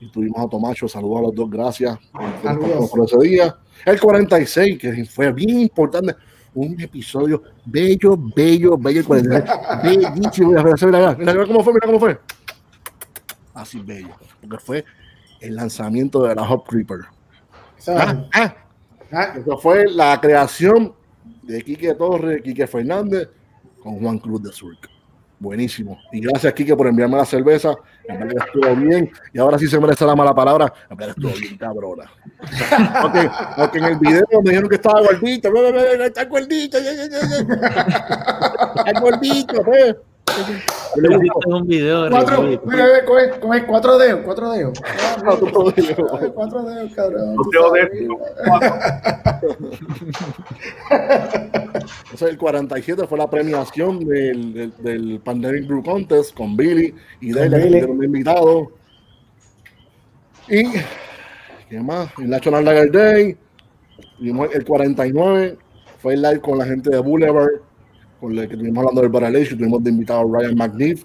[0.00, 1.98] y tuvimos a Tomacho, saludos a los dos, gracias
[2.42, 2.88] Saludos.
[2.88, 3.54] por ese día.
[3.84, 6.16] El 46, que fue bien importante,
[6.54, 11.74] un episodio bello, bello, bello, el 46, bellísimo, mira, mira, mira, mira, mira cómo fue,
[11.74, 12.18] mira cómo fue.
[13.52, 14.08] Así bello,
[14.40, 14.84] porque fue
[15.38, 17.00] el lanzamiento de la Hop Creeper.
[17.88, 18.56] Ah, ah,
[19.12, 20.94] ah, eso fue la creación
[21.42, 23.28] de Quique Torres, Quique Fernández
[23.82, 24.88] con Juan Cruz de Surc.
[25.38, 25.98] Buenísimo.
[26.12, 27.74] Y gracias, Quique, por enviarme la cerveza.
[28.06, 29.10] En verdad que estuvo bien.
[29.32, 30.70] Y ahora sí se merece la mala palabra.
[30.90, 32.12] En estuvo bien, cabrona.
[33.56, 35.48] Porque, en el video me dijeron que estaba gordito.
[35.48, 36.76] Está gordito.
[36.76, 37.40] Está
[39.00, 39.96] gordito, pues.
[40.96, 44.78] Un video de cuatro, mira, ve, coge, coge cuatro dedos, cuatro dedos.
[45.22, 46.32] Cuatro dedos.
[46.34, 47.36] Cuatro dedos, cabrón.
[52.20, 57.58] El 47 fue la premiación del, del, del Pandemic Brew Contest con Billy y Delia,
[57.58, 58.68] que estuvieron invitados.
[60.48, 60.64] Y,
[61.68, 62.10] ¿qué más?
[62.18, 63.36] El National Lager Day.
[64.20, 65.56] El 49,
[65.98, 67.52] fue el live con la gente de Boulevard,
[68.20, 71.04] con el que estuvimos hablando del Barrel Age, tuvimos de invitado a Ryan McNeef.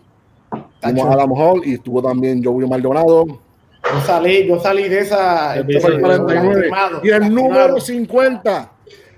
[0.81, 3.25] Tuvimos a Adam Hall y estuvo también Joey Maldonado.
[3.25, 5.55] Yo salí, yo salí de esa.
[5.57, 6.55] El Ese fue el este, 49.
[6.55, 8.71] lastimado, Y el número 50.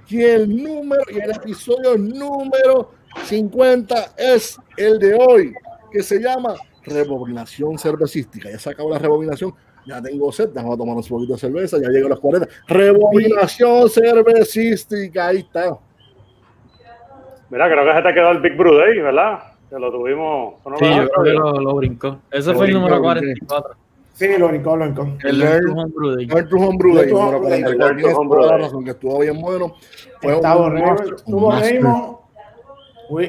[0.10, 2.92] Y el número, y el episodio número
[3.26, 5.54] 50 es el de hoy,
[5.92, 8.50] que se llama Rebobinación Cervecística.
[8.50, 9.54] Ya se acabó la rebobinación.
[9.86, 12.48] Ya tengo sed, déjame tomar un poquito de cerveza, ya llego a los 40.
[12.68, 15.80] Rebobinación cervecística, ahí está.
[17.50, 19.40] Mira, creo que se te quedó el Big Brew Day, ¿verdad?
[19.70, 20.56] Que lo tuvimos.
[20.80, 22.18] Sí, lo- yo creo que lo, lo brincó.
[22.32, 23.76] Ese Lo fue el número lo 44.
[24.14, 25.08] Sí, lo brincó, lo brincó.
[25.24, 26.28] El Learn Homebrew Day.
[26.28, 27.10] Homebrew Day, Learn to número Homebrew Day.
[27.10, 27.50] 44.
[27.50, 28.66] Learn to Tienes Homebrew toda la Day.
[28.66, 29.76] razón, que estuvo bien bueno.
[30.22, 31.52] Fue Estaba un estuvo.
[31.52, 32.18] Raymond.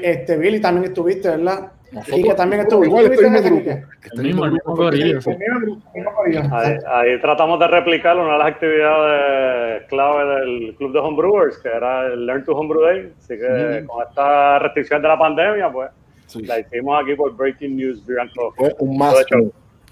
[0.02, 1.72] Este, Billy también estuviste, ¿verdad?
[1.90, 2.84] Nosotros- también estuvo.
[2.84, 3.70] Igual ¿Tú estoy en mi estuviste grupo.
[3.70, 5.30] en ese, Este El mismo, el mismo fue- corillo, sí.
[5.30, 6.40] El mismo grupo, el mismo corillo.
[6.52, 11.68] Ahí, ahí tratamos de replicar una de las actividades clave del Club de Homebrewers, que
[11.68, 13.12] era el Learn to Homebrew Day.
[13.18, 13.86] Así que Mm.
[13.86, 15.90] con esta restricción de la pandemia, pues
[16.26, 16.42] Sí.
[16.44, 18.66] la hicimos aquí por Breaking News Beer and Coffee.
[18.66, 19.38] Fue un master.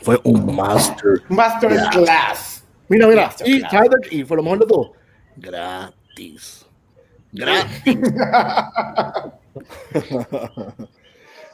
[0.03, 1.11] Fue un master.
[1.31, 2.67] Masterclass.
[2.89, 3.23] Mira, mira.
[3.23, 4.13] Masterclass.
[4.13, 4.93] Y, fue lo mejor de todo.
[5.37, 6.67] Gratis.
[7.33, 7.87] Gratis.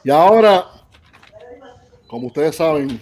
[0.03, 0.65] y ahora,
[2.07, 2.99] como ustedes saben,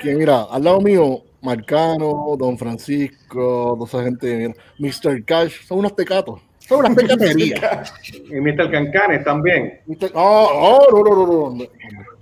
[0.00, 5.24] quién mira, al lado mío, Marcano, Don Francisco, toda esa gente, mira, Mr.
[5.24, 6.40] Cash, son unos tecatos.
[6.58, 7.94] Son unas pecaterías.
[8.28, 8.70] Y Mr.
[8.70, 9.80] Cancanes también.
[10.14, 11.64] Oh, oh, no, no, no, no.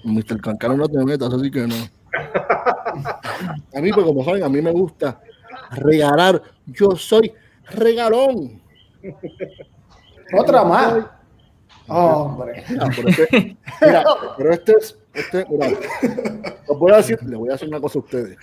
[0.05, 0.41] Mr.
[0.41, 1.75] Cancano no te metas, así que no.
[3.75, 5.21] A mí, pues como saben, a mí me gusta
[5.71, 6.43] regalar.
[6.67, 7.33] Yo soy
[7.71, 8.61] regalón.
[10.37, 11.07] Otra más.
[11.89, 12.65] Hombre.
[12.97, 14.05] Pero este, mira,
[14.39, 15.69] pero este es, este, mira,
[16.67, 18.39] os voy a decir, le voy a hacer una cosa a ustedes.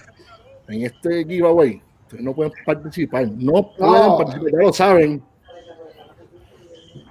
[0.67, 4.17] En este giveaway, ustedes no pueden participar, no pueden No.
[4.17, 5.23] participar, ya lo saben.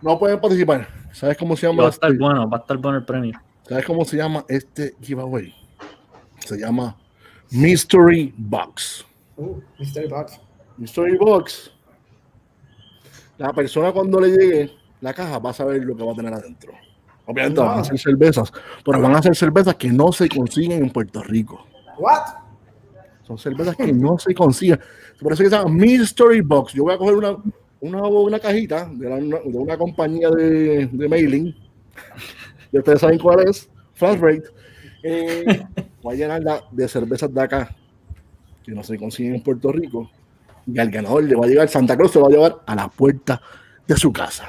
[0.02, 0.86] No pueden participar.
[1.12, 1.82] ¿Sabes cómo se llama?
[1.82, 2.22] Va a estar este?
[2.22, 3.40] bueno, va a estar bueno el premio.
[3.68, 5.52] ¿Sabes cómo se llama este giveaway?
[6.38, 6.96] Se llama
[7.50, 9.04] Mystery Box.
[9.36, 10.40] Uh, Mystery Box.
[10.76, 11.72] Mystery Box.
[13.36, 16.32] La persona cuando le llegue la caja va a saber lo que va a tener
[16.32, 16.72] adentro.
[17.26, 18.52] Obviamente van a ser cervezas,
[18.84, 21.64] pero van a ser cervezas que no se consiguen en Puerto Rico.
[21.98, 22.22] What?
[23.22, 24.80] Son cervezas que no se consiguen.
[25.20, 26.72] Por eso que se llama Mystery Box.
[26.72, 27.36] Yo voy a coger una,
[27.80, 31.54] una, una cajita de, la- una, de una compañía de, de mailing.
[32.72, 33.68] Y ustedes saben cuál es.
[33.94, 34.44] Flat Rate.
[35.02, 35.66] Eh,
[36.02, 37.74] voy a llenarla de cervezas de acá
[38.64, 40.10] que no se consiguen en Puerto Rico.
[40.66, 42.88] Y al ganador le va a llegar, Santa Cruz se va a llevar a la
[42.88, 43.40] puerta
[43.86, 44.48] de su casa.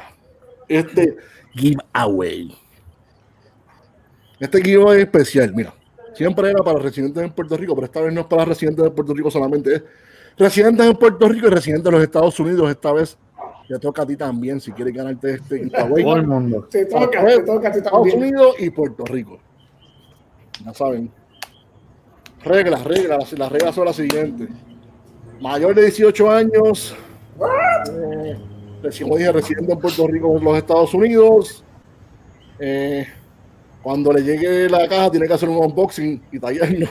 [0.78, 1.18] Este
[1.54, 2.56] giveaway.
[4.40, 5.74] Este giveaway especial, mira.
[6.14, 8.92] Siempre era para residentes en Puerto Rico, pero esta vez no es para residentes de
[8.92, 9.84] Puerto Rico solamente, es
[10.38, 12.70] residentes en Puerto Rico y residentes de los Estados Unidos.
[12.70, 13.18] Esta vez
[13.68, 16.04] te toca a ti también si quieres ganarte este giveaway.
[16.04, 16.68] Todo el mundo.
[16.70, 18.14] Te toca, te toca a ti Estados.
[18.14, 19.40] Unidos y Puerto Rico.
[20.66, 21.12] Ya saben.
[22.44, 23.20] Reglas, reglas.
[23.20, 24.50] Las, las reglas son las siguientes.
[25.40, 26.96] Mayor de 18 años.
[27.92, 28.38] Eh,
[29.02, 31.64] como dije, residente en Puerto Rico en los Estados Unidos.
[32.60, 33.08] Eh,
[33.82, 36.88] cuando le llegue la caja tiene que hacer un unboxing y tallerno.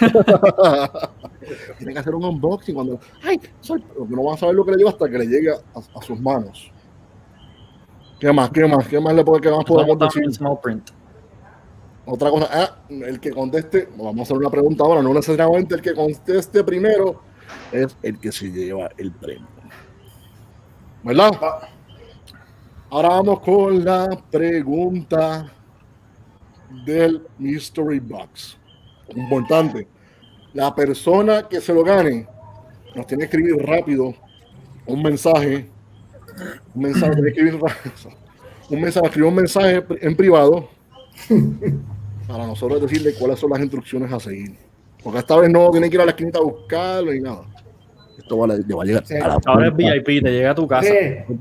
[1.78, 3.00] tiene que hacer un unboxing cuando...
[3.22, 3.40] ¡Ay!
[3.96, 6.02] porque no va a saber lo que le llegó hasta que le llegue a, a
[6.02, 6.70] sus manos.
[8.20, 8.50] ¿Qué más?
[8.50, 8.86] ¿Qué más?
[8.88, 10.32] ¿Qué más le puede, qué más podemos Vamos decir?
[10.32, 10.90] small print.
[12.04, 15.82] Otra cosa, ah, el que conteste, vamos a hacer una pregunta ahora, no necesariamente el
[15.82, 17.20] que conteste primero
[17.70, 19.57] es el que se lleva el premio.
[21.02, 21.32] ¿Verdad?
[22.90, 25.52] Ahora vamos con la pregunta
[26.84, 28.56] del Mystery Box.
[29.14, 29.86] Importante.
[30.54, 32.26] La persona que se lo gane
[32.94, 34.14] nos tiene que escribir rápido
[34.86, 35.68] un mensaje.
[36.74, 37.12] Un mensaje.
[38.70, 40.68] Un mensaje, un mensaje en privado
[42.28, 44.58] para nosotros decirle cuáles son las instrucciones a seguir.
[45.02, 47.46] Porque esta vez no tiene que ir a la esquinita a buscarlo ni nada.
[48.28, 49.14] Esto va a, le va a llegar Sí.
[49.14, 49.74] a la Ahora es.
[49.76, 50.82] VIP, te llega a tu casa.
[50.86, 50.94] Sí,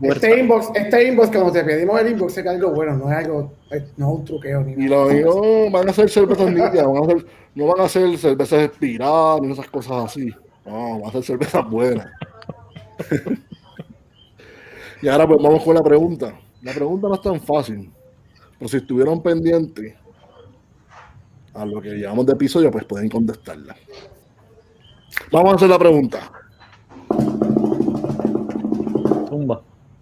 [0.04, 3.52] este inbox, este inbox, cuando te pedimos el inbox, es algo bueno, no es algo,
[3.98, 5.04] no es un truqueo ni Y nada.
[5.04, 8.64] lo digo, van a hacer cervezas nítidas, van a hacer- no van a hacer cervezas
[8.64, 10.34] expiradas ni esas cosas así.
[10.66, 12.08] No, van a hacer cervezas buenas.
[15.02, 16.34] y ahora pues vamos con la pregunta.
[16.62, 17.92] La pregunta no es tan fácil.
[18.58, 19.94] Pero si estuvieron pendientes
[21.54, 23.76] a lo que llevamos de episodio, pues pueden contestarla.
[25.32, 26.32] Vamos a hacer la pregunta.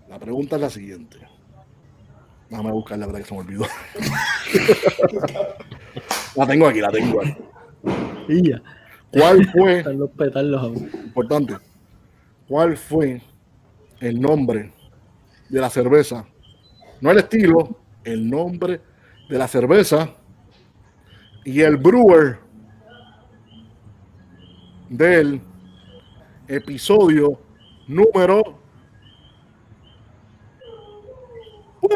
[0.08, 1.18] La pregunta es la siguiente.
[2.50, 3.66] Déjame buscar la verdad que se me olvidó.
[6.36, 7.36] la tengo aquí, la tengo aquí.
[8.30, 8.62] Y ya.
[9.12, 9.80] ¿Cuál fue,
[11.06, 11.58] importante,
[12.48, 13.22] cuál fue
[14.00, 14.72] el nombre
[15.50, 16.26] de la cerveza?
[17.02, 18.82] No el estilo, el nombre
[19.30, 20.10] de la cerveza
[21.44, 22.40] y el brewer
[24.90, 25.42] del
[26.48, 27.40] episodio
[27.88, 28.65] número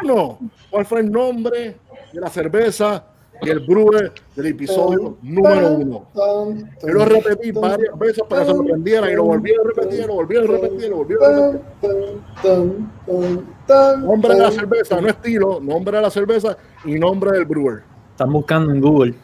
[0.03, 0.39] uno.
[0.69, 1.77] ¿Cuál fue el nombre
[2.13, 3.05] de la cerveza
[3.41, 6.07] y el brewer del episodio número uno?
[6.15, 10.05] Yo lo repetí varias veces para que se lo aprendieran y lo volví a repetir,
[10.07, 12.21] lo volví a repetir, lo volví a repetir.
[13.99, 17.83] Nombre de la cerveza, no estilo, nombre de la cerveza y nombre del brewer.
[18.11, 19.15] Están buscando en Google.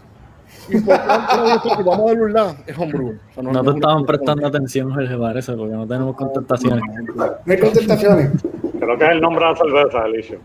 [0.70, 3.16] Vamos a darle un lado, es homebrewer.
[3.16, 6.82] O sea, No no te es estaban prestando atención, Jorge, parece, porque no tenemos contestaciones.
[7.16, 8.32] No hay contestaciones.
[8.80, 10.38] Creo que es el nombre de la cerveza, Alicia.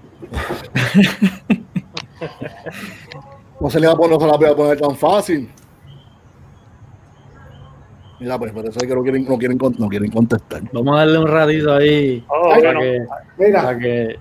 [3.61, 5.51] No se le va a poner, no se la voy a poner tan fácil.
[8.19, 10.63] Mira, pues parece que no quieren, no quieren, no quieren contestar.
[10.73, 12.25] Vamos a darle un ratito ahí.
[12.29, 12.81] Oh, para bueno.
[12.81, 13.07] que,
[13.39, 14.19] Mira, para que.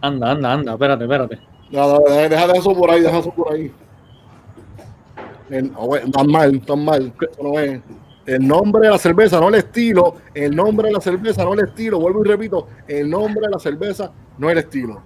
[0.00, 1.38] Anda, anda, anda, espérate, espérate.
[1.70, 3.72] Nada, deja, deja eso por ahí, deja eso por ahí.
[5.76, 7.12] Oh, tan mal, tan mal.
[7.20, 7.80] Eso no es.
[8.28, 10.16] El nombre de la cerveza, no el estilo.
[10.34, 11.98] El nombre de la cerveza, no el estilo.
[11.98, 15.00] Vuelvo y repito, el nombre de la cerveza, no el estilo.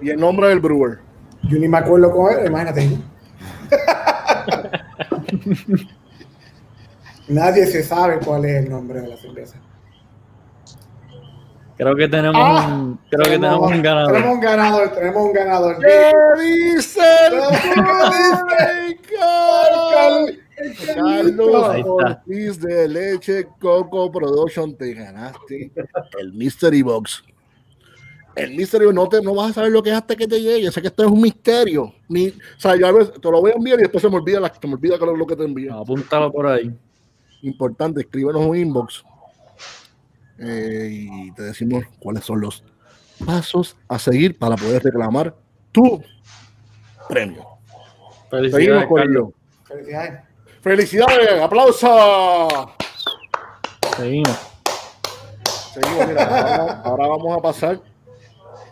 [0.00, 0.98] Y el nombre del brewer.
[1.44, 2.98] yo ni me acuerdo con él, imagínate.
[7.28, 9.58] Nadie se sabe cuál es el nombre de la cerveza.
[11.76, 14.12] Creo que tenemos Ah, un, creo que tenemos un ganador.
[14.12, 15.78] Tenemos un ganador, tenemos un ganador.
[15.78, 16.10] ¿Qué
[16.74, 17.40] dice el
[20.94, 21.84] Carlos.
[21.84, 25.72] Ortiz de Leche Coco Production, te ganaste
[26.20, 27.24] el Mystery Box.
[28.34, 30.40] El Mystery Box no, te, no vas a saber lo que es hasta que te
[30.40, 30.70] llegue.
[30.70, 31.92] Sé que esto es un misterio.
[32.08, 34.16] Ni, o sea, yo a veces te lo voy a enviar y después se me
[34.16, 35.74] olvida, la, se me olvida lo que te envío.
[35.78, 36.74] Apúntalo por ahí.
[37.42, 39.04] Importante, escríbenos un inbox
[40.38, 42.64] eh, y te decimos cuáles son los
[43.24, 45.34] pasos a seguir para poder reclamar
[45.70, 46.02] tu
[47.08, 47.46] premio.
[48.30, 49.28] Seguimos Felicidades, con Carlos.
[49.64, 50.31] Felicidades.
[50.62, 51.40] ¡Felicidades!
[51.42, 52.52] ¡Aplausos!
[53.96, 54.38] Seguimos.
[55.74, 57.80] Seguimos, mira, ahora, ahora vamos a pasar.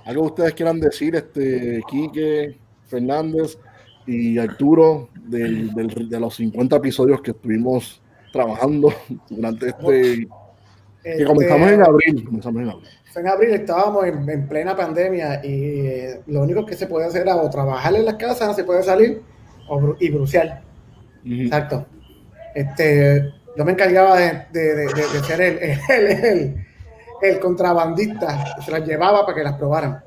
[0.07, 3.59] Algo que ustedes quieran decir, este, Quique, Fernández
[4.07, 8.01] y Arturo, del- del- de los 50 episodios que estuvimos
[8.33, 8.93] trabajando
[9.29, 10.29] durante este.
[11.03, 12.25] Que Este, comenzamos en abril.
[12.25, 12.89] Comenzamos en abril.
[13.17, 17.23] En abril estábamos en, en plena pandemia y eh, lo único que se puede hacer
[17.23, 19.23] era o trabajar en las casas, no se puede salir,
[19.69, 20.11] o y
[21.25, 21.87] Exacto.
[22.55, 26.67] Este, yo me encargaba de, de- de- ser el, el, el-
[27.23, 30.03] el contrabandista, se las llevaba para que las probaran.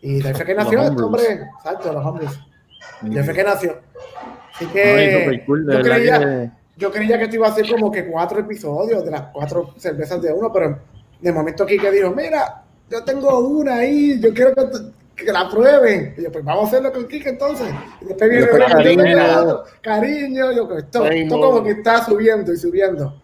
[0.00, 1.22] Y de ahí fue que nació este hombre,
[1.58, 2.30] exacto, los hombres.
[3.02, 3.78] De ahí fue que nació.
[4.54, 8.06] Así que cool, yo, creía, que- yo creía que esto iba a ser como que
[8.06, 10.78] cuatro episodios de las cuatro cervezas de uno, pero
[11.20, 14.62] de momento Kike dijo, mira, yo tengo una ahí, yo quiero que,
[15.16, 16.14] que la prueben.
[16.18, 17.66] Y yo, pues vamos a hacerlo con Kike entonces.
[18.02, 19.58] Y después viene cariño.
[19.80, 21.42] cariño, yo, pues, esto, esto Raymond.
[21.42, 23.22] como que está subiendo y subiendo.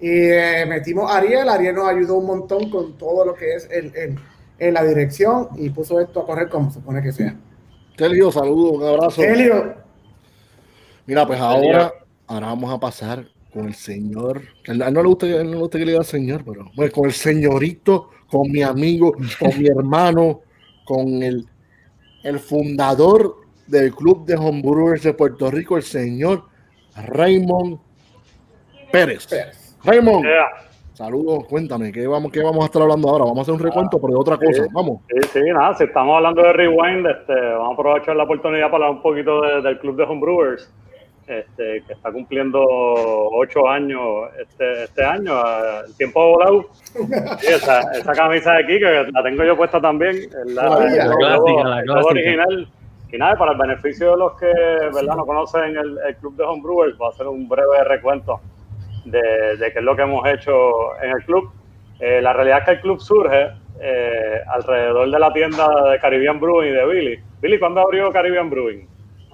[0.00, 3.68] Y eh, metimos a Ariel, Ariel nos ayudó un montón con todo lo que es
[3.70, 4.18] el, el-
[4.58, 7.36] en la dirección y puso esto a correr como se supone que sea.
[7.98, 9.20] Sergio, saludos, un abrazo.
[11.06, 11.92] Mira, pues ahora,
[12.26, 14.42] ahora vamos a pasar con el señor.
[14.68, 16.92] A él no le gusta, él no le gusta que le diga señor, pero bueno,
[16.92, 20.40] con el señorito, con mi amigo, con mi hermano,
[20.86, 21.44] con el,
[22.24, 26.44] el fundador del Club de Homebrewers de Puerto Rico, el señor
[27.08, 27.78] Raymond
[28.90, 29.26] Pérez.
[29.26, 29.76] Pérez.
[29.84, 30.46] Raymond, Yeah.
[30.94, 33.24] saludos, cuéntame, ¿qué vamos, ¿qué vamos a estar hablando ahora?
[33.24, 34.64] Vamos a hacer un recuento, pero de otra cosa.
[34.64, 34.70] sí.
[34.72, 35.00] Vamos.
[35.10, 38.86] Sí, sí, nada, si estamos hablando de Rewind, este, vamos a aprovechar la oportunidad para
[38.86, 40.72] hablar un poquito de- del Club de Homebrewers,
[41.26, 44.00] este, que está cumpliendo ocho años
[44.38, 45.32] este, este año,
[45.86, 46.66] el tiempo ha volado.
[47.40, 50.96] Sí, esa, esa camisa de aquí, que la tengo yo puesta también, es la, el
[50.96, 52.06] La logo- clásica, la el logo clásica.
[52.10, 52.68] original.
[53.12, 55.16] Y nada, para el beneficio de los que ¿verdad?
[55.16, 58.40] no conocen el, el Club de Homebrewers, voy a hacer un breve recuento
[59.04, 61.50] de, de qué es lo que hemos hecho en el club.
[62.00, 63.48] Eh, la realidad es que el club surge
[63.80, 67.20] eh, alrededor de la tienda de Caribbean Brewing y de Billy.
[67.40, 68.86] Billy, ¿cuándo abrió Caribbean Brewing?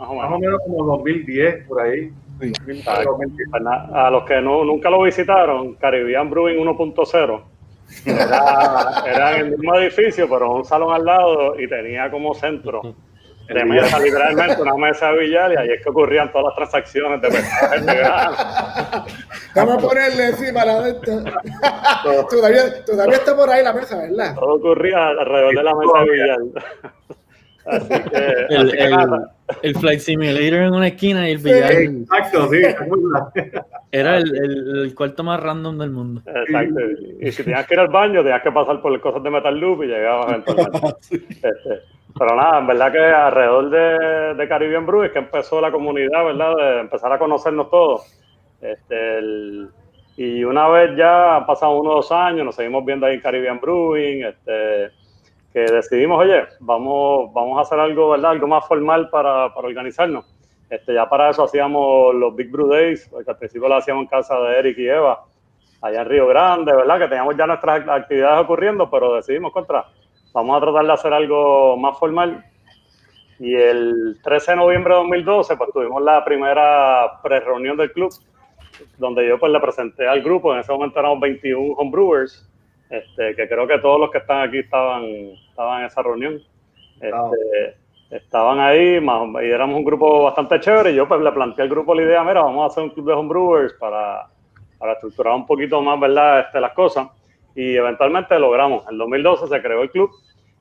[0.03, 0.61] Más o Más o menos.
[0.67, 2.11] como 2010, por ahí.
[2.41, 2.53] Sí.
[2.87, 7.43] A los que no, nunca lo visitaron, Caribbean Brewing 1.0
[8.05, 12.83] era, era en el mismo edificio, pero un salón al lado y tenía como centro
[13.47, 17.21] de mesa, literalmente una mesa de billar y ahí es que ocurrían todas las transacciones
[17.21, 18.37] de personajes de grano.
[19.55, 21.25] Vamos a ponerle encima la de esto.
[22.31, 24.35] todavía, todavía está por ahí la mesa, ¿verdad?
[24.35, 26.39] Todo ocurría alrededor de la mesa de billar.
[27.65, 28.19] Así que,
[28.51, 31.45] El, así que el, nada, el Flight Simulator en una esquina y el Sí.
[31.45, 32.61] billar Exacto, sí.
[32.61, 33.33] ¿te acuerdas?
[33.93, 36.23] era el, el, el cuarto más random del mundo.
[36.27, 36.81] exacto.
[37.21, 39.85] Y si tenías que ir al baño, tenías que pasar por cosas de Metal Loop
[39.85, 40.89] y llegabas eventualmente.
[41.11, 41.81] Este,
[42.19, 46.25] pero nada, en verdad que alrededor de, de Caribbean Brew es que empezó la comunidad,
[46.27, 46.55] ¿verdad?
[46.57, 48.03] De empezar a conocernos todos.
[48.61, 49.69] Este, el-
[50.19, 53.59] y una vez ya han pasado unos dos años, nos seguimos viendo ahí en Caribbean
[53.61, 54.91] Brewing, este,
[55.53, 58.31] que decidimos, oye, vamos, vamos a hacer algo, ¿verdad?
[58.33, 60.35] Algo más formal para, para organizarnos.
[60.71, 64.09] Este, ya para eso hacíamos los Big Brew Days, porque al principio lo hacíamos en
[64.09, 65.23] casa de Eric y Eva,
[65.83, 66.99] allá en Río Grande, ¿verdad?
[66.99, 69.85] Que teníamos ya nuestras actividades ocurriendo, pero decidimos contra,
[70.33, 72.43] vamos a tratar de hacer algo más formal.
[73.39, 78.11] Y el 13 de noviembre de 2012, pues tuvimos la primera pre-reunión del club,
[78.97, 82.49] donde yo pues le presenté al grupo, en ese momento éramos 21 homebrewers,
[82.93, 85.05] este, que creo que todos los que están aquí estaban,
[85.49, 86.41] estaban en esa reunión.
[87.01, 91.63] Este, Estaban ahí más, y éramos un grupo bastante chévere y yo pues le planteé
[91.63, 94.27] al grupo la idea, mira, vamos a hacer un club de homebrewers para,
[94.77, 97.09] para estructurar un poquito más, ¿verdad?, este, las cosas.
[97.55, 98.85] Y eventualmente logramos.
[98.91, 100.11] En 2012 se creó el club.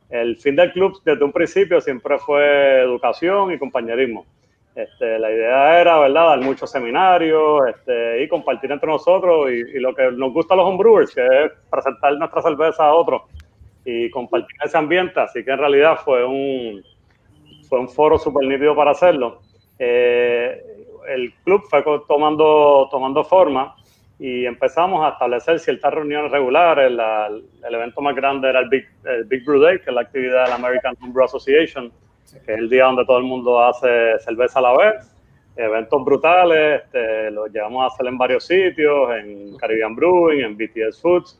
[0.09, 4.25] El fin del club desde un principio siempre fue educación y compañerismo.
[4.74, 9.80] Este, la idea era, ¿verdad?, dar muchos seminarios este, y compartir entre nosotros y, y
[9.80, 13.24] lo que nos gusta a los homebrewers, que es presentar nuestra cerveza a otros
[13.86, 15.19] y compartir ese ambiente.
[15.19, 16.84] Así que en realidad fue un,
[17.67, 19.41] fue un foro súper nítido para hacerlo.
[19.78, 20.63] Eh,
[21.09, 23.76] el club fue tomando, tomando forma
[24.19, 26.91] y empezamos a establecer ciertas reuniones regulares.
[26.91, 30.43] el evento más grande era el Big, el Big Brew Day, que es la actividad
[30.43, 31.91] de la American Brew Association,
[32.45, 35.15] que es el día donde todo el mundo hace cerveza a la vez.
[35.55, 41.01] Eventos brutales, este, los llevamos a hacer en varios sitios, en Caribbean Brewing, en BTS
[41.01, 41.39] Foods,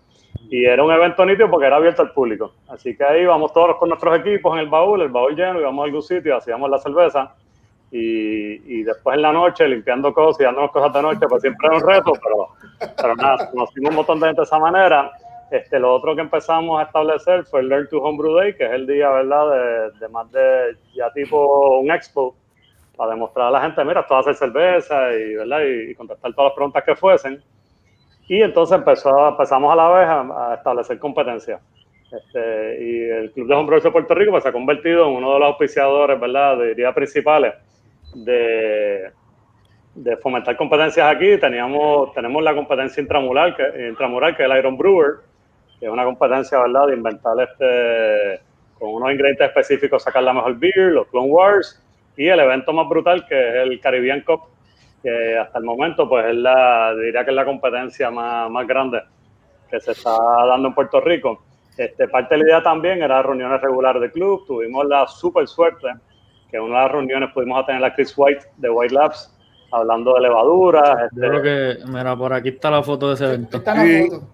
[0.50, 2.54] y era un evento nítido porque era abierto al público.
[2.68, 5.84] Así que ahí íbamos todos con nuestros equipos en el baúl, el baúl lleno, íbamos
[5.84, 7.36] a algún sitio, hacíamos la cerveza
[7.92, 11.78] y, después en la noche limpiando cosas y dándonos cosas de noche, pues siempre era
[11.78, 15.12] un reto, pero, pero nada, conocimos un montón de gente de esa manera.
[15.52, 18.72] Este, lo otro que empezamos a establecer fue el Learn to Homebrew Day, que es
[18.72, 22.38] el día, ¿verdad?, de, más de ya tipo un expo,
[22.96, 25.60] para demostrar a la gente, mira, esto hacer cerveza y, ¿verdad?
[25.66, 27.44] y, contestar todas las preguntas que fuesen.
[28.30, 31.60] Y entonces empezó, empezamos a la vez a, establecer competencia.
[32.10, 35.34] Este, y el Club de Homebrew de Puerto Rico pues, se ha convertido en uno
[35.34, 37.56] de los auspiciadores, ¿verdad?, diría principales
[38.14, 39.12] de,
[39.96, 41.38] de fomentar competencias aquí.
[41.38, 45.31] Teníamos, tenemos la competencia intramural, que, intramural, que es el Iron Brewer,
[45.82, 48.40] que es una competencia, ¿verdad?, de inventar este,
[48.78, 51.84] con unos ingredientes específicos, sacar la mejor beer, los Clone Wars,
[52.16, 54.42] y el evento más brutal, que es el Caribbean Cup,
[55.02, 59.02] que hasta el momento, pues es la, diría que es la competencia más, más grande
[59.72, 60.16] que se está
[60.48, 61.44] dando en Puerto Rico.
[61.76, 64.46] Este, parte de la idea también era reuniones regulares de club.
[64.46, 65.88] Tuvimos la super suerte
[66.52, 69.36] que en una de las reuniones pudimos tener a Chris White de White Labs
[69.72, 71.04] hablando de levaduras.
[71.06, 71.28] Este...
[71.28, 73.58] Creo que, mira, por aquí está la foto de ese evento.
[73.58, 74.28] Está la foto.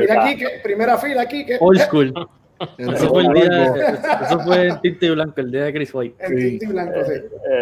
[0.00, 1.44] mira aquí, que, primera fila aquí.
[1.44, 1.58] Que...
[1.60, 2.14] Old school.
[2.78, 3.74] Eso fue, el día,
[4.22, 6.26] eso fue y blanco, el día de Chris White.
[6.26, 7.12] Tinta y blanco, sí.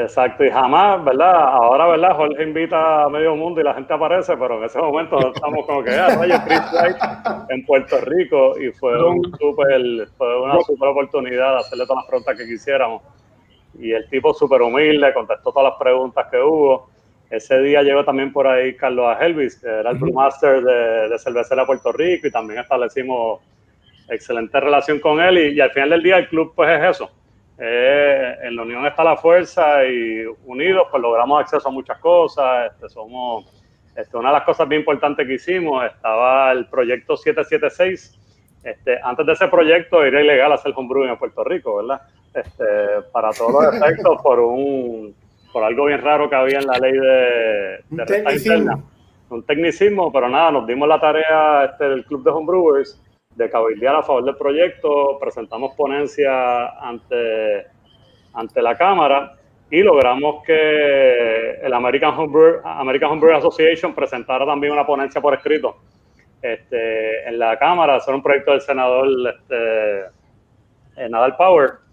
[0.03, 1.35] Exacto, y jamás, ¿verdad?
[1.35, 2.15] Ahora, ¿verdad?
[2.15, 5.83] Jorge invita a medio mundo y la gente aparece, pero en ese momento estamos como
[5.83, 6.99] que, ah, oye, Chris White
[7.49, 12.07] en Puerto Rico y fue, un super, fue una super oportunidad de hacerle todas las
[12.07, 13.03] preguntas que quisiéramos
[13.79, 16.91] y el tipo súper humilde, contestó todas las preguntas que hubo.
[17.31, 21.67] Ese día llegó también por ahí Carlos Helvis, que era el brewmaster de, de Cervecera
[21.67, 23.41] Puerto Rico, y también establecimos
[24.09, 25.55] excelente relación con él.
[25.55, 27.11] Y, al final del día, el club, pues es eso.
[27.59, 32.73] Eh, en la unión está la fuerza y unidos, pues logramos acceso a muchas cosas.
[32.73, 33.47] Este, somos,
[33.97, 38.21] este, una de las cosas bien importantes que hicimos estaba el proyecto 776.
[38.65, 42.01] Este, antes de ese proyecto era ilegal hacer homebrewing en Puerto Rico, ¿verdad?
[42.35, 42.65] este,
[43.13, 45.15] para todos los efectos por un
[45.55, 48.91] por algo bien raro que había en la ley de, de un tecnicismo.
[49.31, 53.01] Un tecnicismo, pero nada, nos dimos la tarea este, del Club de Homebrewers
[53.37, 57.67] de cabildear a favor del proyecto, presentamos ponencia ante,
[58.33, 59.37] ante la Cámara
[59.71, 65.77] y logramos que el American Homebrew, American Homebrew Association presentara también una ponencia por escrito
[66.43, 67.99] este, en la Cámara.
[67.99, 70.01] Eso era un proyecto del senador este,
[70.97, 71.84] eh, Nadal Power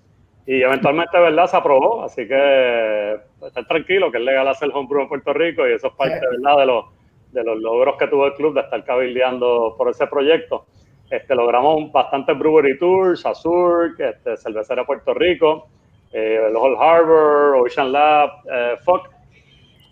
[0.51, 1.47] y eventualmente, ¿verdad?
[1.47, 5.65] Se aprobó, así que pues, estar tranquilo que es legal hacer homebrew en Puerto Rico
[5.65, 6.57] y eso es parte, ¿verdad?
[6.57, 6.85] De los,
[7.31, 10.65] de los logros que tuvo el club de estar cabildeando por ese proyecto.
[11.09, 15.69] Este, logramos bastantes brewery tours, Azur, este, Cervecera Puerto Rico,
[16.11, 19.09] eh, el Old Harbor, Ocean Lab, eh, FOC,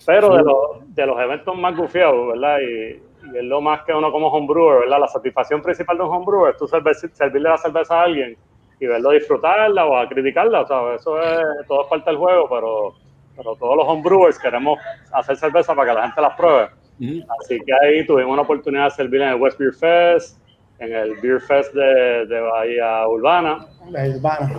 [0.05, 2.57] pero de, los, de los eventos más gufiados, ¿verdad?
[2.59, 3.01] Y,
[3.31, 4.99] y, es lo más que uno como homebrewer, ¿verdad?
[4.99, 8.37] La satisfacción principal de un homebrewer es tú servirle la cerveza a alguien
[8.79, 10.61] y verlo disfrutarla o a criticarla.
[10.61, 12.93] O sea, eso es, todo es parte del juego, pero,
[13.35, 14.79] pero todos los homebrewers queremos
[15.11, 16.69] hacer cerveza para que la gente las pruebe.
[17.39, 20.37] Así que ahí tuvimos una oportunidad de servir en el West Beer Fest,
[20.79, 23.65] en el Beer Fest de, de Bahía Urbana.
[23.87, 24.51] Urbana.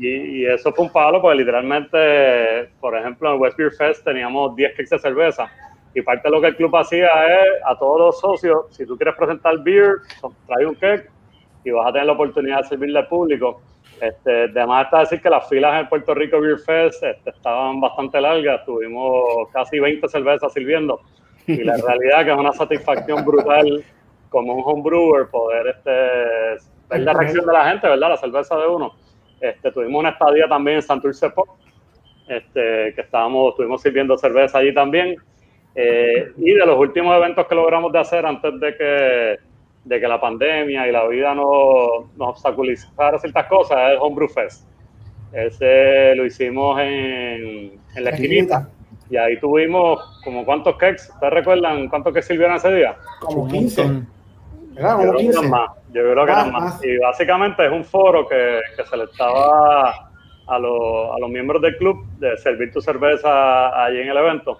[0.00, 4.04] Y, y, eso fue un palo, porque literalmente, por ejemplo, en el West Beer Fest
[4.04, 5.50] teníamos 10 kits de cerveza.
[5.94, 8.96] Y parte de lo que el club hacía es a todos los socios, si tú
[8.96, 9.96] quieres presentar beer,
[10.46, 11.10] trae un cake
[11.68, 13.60] y vas a tener la oportunidad de servirle al público.
[14.00, 18.20] Este, además está decir que las filas en Puerto Rico Beer Fest este, estaban bastante
[18.20, 21.00] largas, tuvimos casi 20 cervezas sirviendo
[21.46, 23.84] y la realidad que es una satisfacción brutal
[24.28, 25.90] como un homebrewer poder este,
[26.88, 28.10] ver la reacción de la gente, ¿verdad?
[28.10, 28.94] La cerveza de uno.
[29.40, 31.48] Este, tuvimos una estadía también en Santurce Pop,
[32.28, 35.16] este, que estábamos, estuvimos sirviendo cerveza allí también.
[35.74, 39.47] Eh, y de los últimos eventos que logramos de hacer antes de que
[39.88, 44.28] de que la pandemia y la vida no, nos obstaculizara ciertas cosas es el Homebrew
[44.28, 44.66] Fest.
[45.32, 48.68] Ese lo hicimos en, en la esquinita.
[49.10, 52.96] Y ahí tuvimos como cuántos cakes, ¿ustedes recuerdan cuántos que sirvieron ese día?
[53.20, 54.02] Como 15.
[54.72, 54.96] ¿Verdad?
[54.96, 55.48] Como 15.
[55.48, 55.70] Más.
[55.94, 56.84] Yo creo que eran más.
[56.84, 60.10] Y básicamente es un foro que, que se le estaba
[60.46, 64.58] a, los, a los miembros del club de servir tu cerveza allí en el evento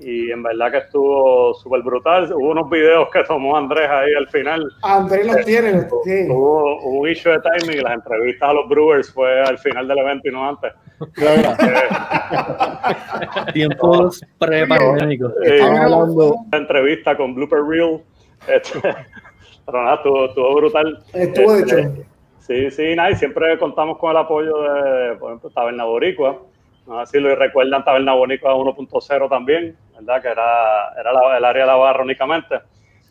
[0.00, 2.32] y en verdad que estuvo súper brutal.
[2.32, 4.66] Hubo unos videos que tomó Andrés ahí al final.
[4.82, 6.26] Andrés los tiene, sí.
[6.28, 9.98] Hubo, un issue de timing y las entrevistas a los Brewers fue al final del
[9.98, 10.72] evento y no antes.
[13.52, 15.32] Tiempos pre-pandémicos.
[15.44, 16.34] Eh, hablando.
[16.34, 18.00] una entrevista con Blooper Reel.
[18.48, 18.80] Este,
[19.66, 21.02] pero nada, estuvo, estuvo brutal.
[21.12, 21.90] Estuvo de Este, hecho.
[22.38, 26.38] Sí, sí, nada, y siempre contamos con el apoyo de, por ejemplo, Taberna Boricua.
[26.86, 30.22] No sé si lo recuerdan, Taberna Boricua 1.0 también, ¿verdad?
[30.22, 32.56] Que era, era la- el área de la barra únicamente.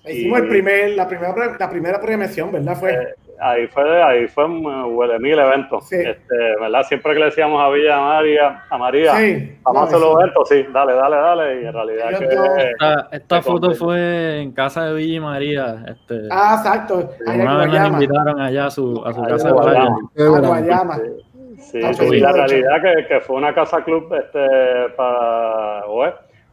[0.06, 2.76] Hicimos y- el primer, la, primera, la primera premiación, ¿verdad?
[2.76, 2.92] Fue.
[2.94, 3.08] Eh,
[3.42, 5.88] ahí fue, ahí fue un eh, huele mil eventos.
[5.88, 5.96] Sí.
[5.98, 6.84] Este, ¿verdad?
[6.84, 9.58] Siempre que le decíamos a Villa María, a María, sí.
[9.62, 11.62] vamos a hacer los eventos, sí, dale, dale, dale.
[11.62, 12.26] Y en realidad que
[12.72, 13.88] Esta, esta foto confirmo.
[13.90, 15.76] fue en casa de Villa y María.
[15.88, 17.10] Este, Ah, exacto.
[17.28, 17.88] Allá una vez nos Guayama.
[18.04, 19.80] invitaron allá a su, a su casa de playa.
[19.80, 19.98] Guayama.
[20.16, 20.96] Eh, A mira, Guayama.
[20.96, 21.02] Sí,
[21.60, 25.84] Sí, sí, la realidad que, que fue una casa club este, para,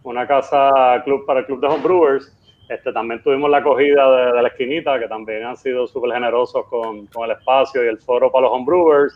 [0.02, 2.32] una casa club para el club de homebrewers.
[2.68, 6.66] Este, también tuvimos la acogida de, de la esquinita, que también han sido súper generosos
[6.66, 9.14] con, con el espacio y el foro para los homebrewers.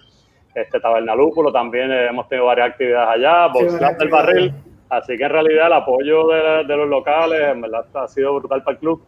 [0.55, 4.09] Este, Taberna Lúpulo también eh, hemos tenido varias actividades allá, Sí, Box Lab del.
[4.09, 4.55] Barril.
[4.89, 8.63] Así que en realidad el apoyo de, de los locales en verdad ha sido brutal
[8.65, 9.03] para el club.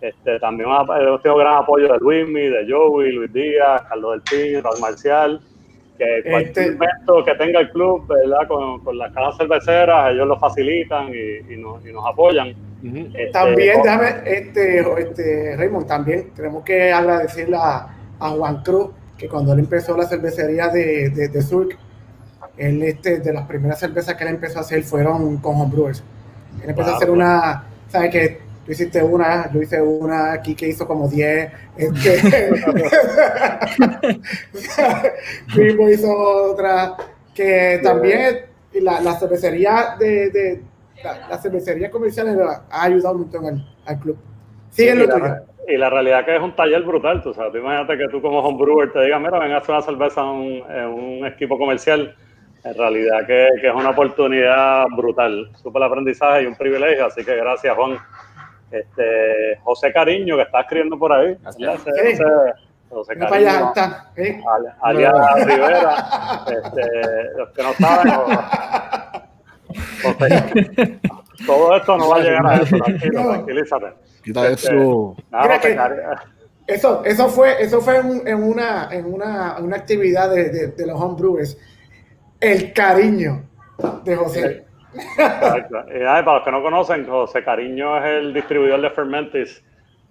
[0.00, 4.62] Este, también hemos tenido gran apoyo de Luismi, de Joey, Luis Díaz, Carlos del Pin,
[4.62, 5.40] Raúl Marcial.
[5.98, 8.46] Que cualquier Este- evento que tenga el club, ¿verdad?
[8.48, 12.50] Con, con las cajas cerveceras, ellos lo facilitan y, y nos, y nos apoyan.
[12.84, 12.96] Ujú.
[13.14, 17.88] Este, También, déjame, este, este, Raymond, también tenemos que agradecerle a,
[18.20, 21.42] a Juan Cruz, que cuando él empezó la cervecería de, de, de
[22.58, 26.02] él, este, de las primeras cervezas que él empezó a hacer fueron con homebrewers.
[26.62, 30.56] Él empezó Claro, a hacer una, ¿sabes que Tú hiciste una, yo hice una, aquí
[30.56, 31.52] que hizo como 10.
[31.76, 32.50] Este,
[35.54, 36.12] Primo hizo
[36.50, 36.96] otra,
[37.32, 40.62] que también la, la cervecería de, de
[41.04, 42.36] la, la cervecería comercial
[42.68, 44.18] ha ayudado un montón al, al club.
[44.70, 45.34] Sigue y, lo la, tuyo.
[45.68, 48.40] y la realidad que es un taller brutal, tú sabes, tú imagínate que tú como
[48.40, 52.16] homebrewer te digas, mira, ven a hacer una cerveza en un, en un equipo comercial,
[52.64, 57.36] en realidad que, que es una oportunidad brutal, súper aprendizaje y un privilegio, así que
[57.36, 57.96] gracias Juan.
[58.80, 61.36] Este, José Cariño, que está escribiendo por ahí.
[61.46, 62.22] Ese-
[62.88, 64.10] José allá, Cariño, está.
[64.16, 64.40] ¿eh?
[64.80, 65.14] Alias
[65.44, 66.82] Rivera, este,
[67.36, 68.26] los que no saben, o-
[70.02, 70.98] José-
[71.46, 73.28] todo esto no va a llegar a eso, tranquilo, No.
[73.30, 73.86] tranquilízate.
[74.22, 75.16] Quita Este, eso.
[75.30, 75.76] Nada, José
[76.66, 80.66] Eso, eso fue, eso fue en, en una, en una, en una actividad de, de,
[80.68, 81.56] de los homebrewers.
[82.40, 83.44] El cariño
[84.04, 84.65] de José.
[85.94, 89.64] Y nada, para los que no conocen, José Cariño es el distribuidor de Fermentis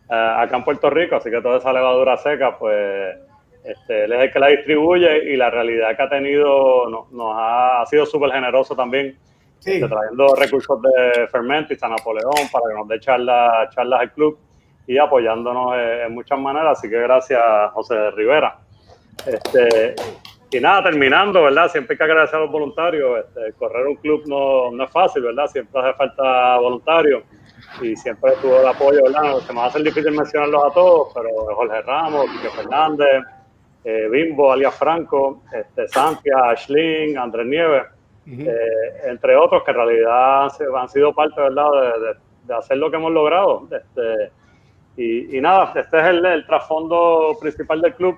[0.09, 3.17] eh, acá en Puerto Rico, así que toda esa levadura seca, pues
[3.63, 7.33] este, él es el que la distribuye y la realidad que ha tenido no- nos
[7.36, 9.17] ha, ha sido súper generoso también,
[9.59, 9.71] Sí.
[9.73, 14.38] este, trayendo recursos de Fermentis a Napoleón para que nos dé charlas, charlas al club
[14.86, 17.41] y apoyándonos eh, en muchas maneras, así que gracias
[17.73, 18.57] José Rivera.
[19.25, 19.95] Este,
[20.57, 21.67] y nada, terminando, ¿verdad?
[21.69, 23.19] Siempre hay que agradecer a los voluntarios.
[23.19, 25.47] Este, correr un club no, no es fácil, ¿verdad?
[25.47, 27.23] Siempre hace falta voluntarios
[27.81, 29.37] y siempre tuvo el apoyo, ¿verdad?
[29.39, 33.23] Se me va a hacer difícil mencionarlos a todos, pero Jorge Ramos, Quique Fernández,
[33.83, 36.35] eh, Bimbo, alias Franco, este, Santia,
[37.19, 37.83] Andrés Nieves,
[38.27, 41.69] eh, entre otros que en realidad han, sido- han sido parte, ¿verdad?
[41.71, 43.67] De, de- de hacer lo que hemos logrado.
[43.71, 44.31] Este,
[44.97, 48.15] y, y nada, este es el, el trasfondo principal del club.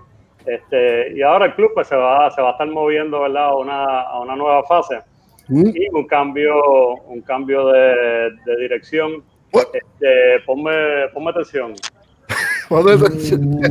[0.48, 3.46] Este, y ahora el club pues, se, va, se va a estar moviendo ¿verdad?
[3.46, 5.00] A, una, a una nueva fase
[5.50, 5.70] Mm.
[5.74, 6.56] y un cambio,
[7.08, 9.24] un cambio de, de dirección.
[9.54, 11.74] Este, ponme, ponme atención.
[12.70, 13.62] Ponme atención.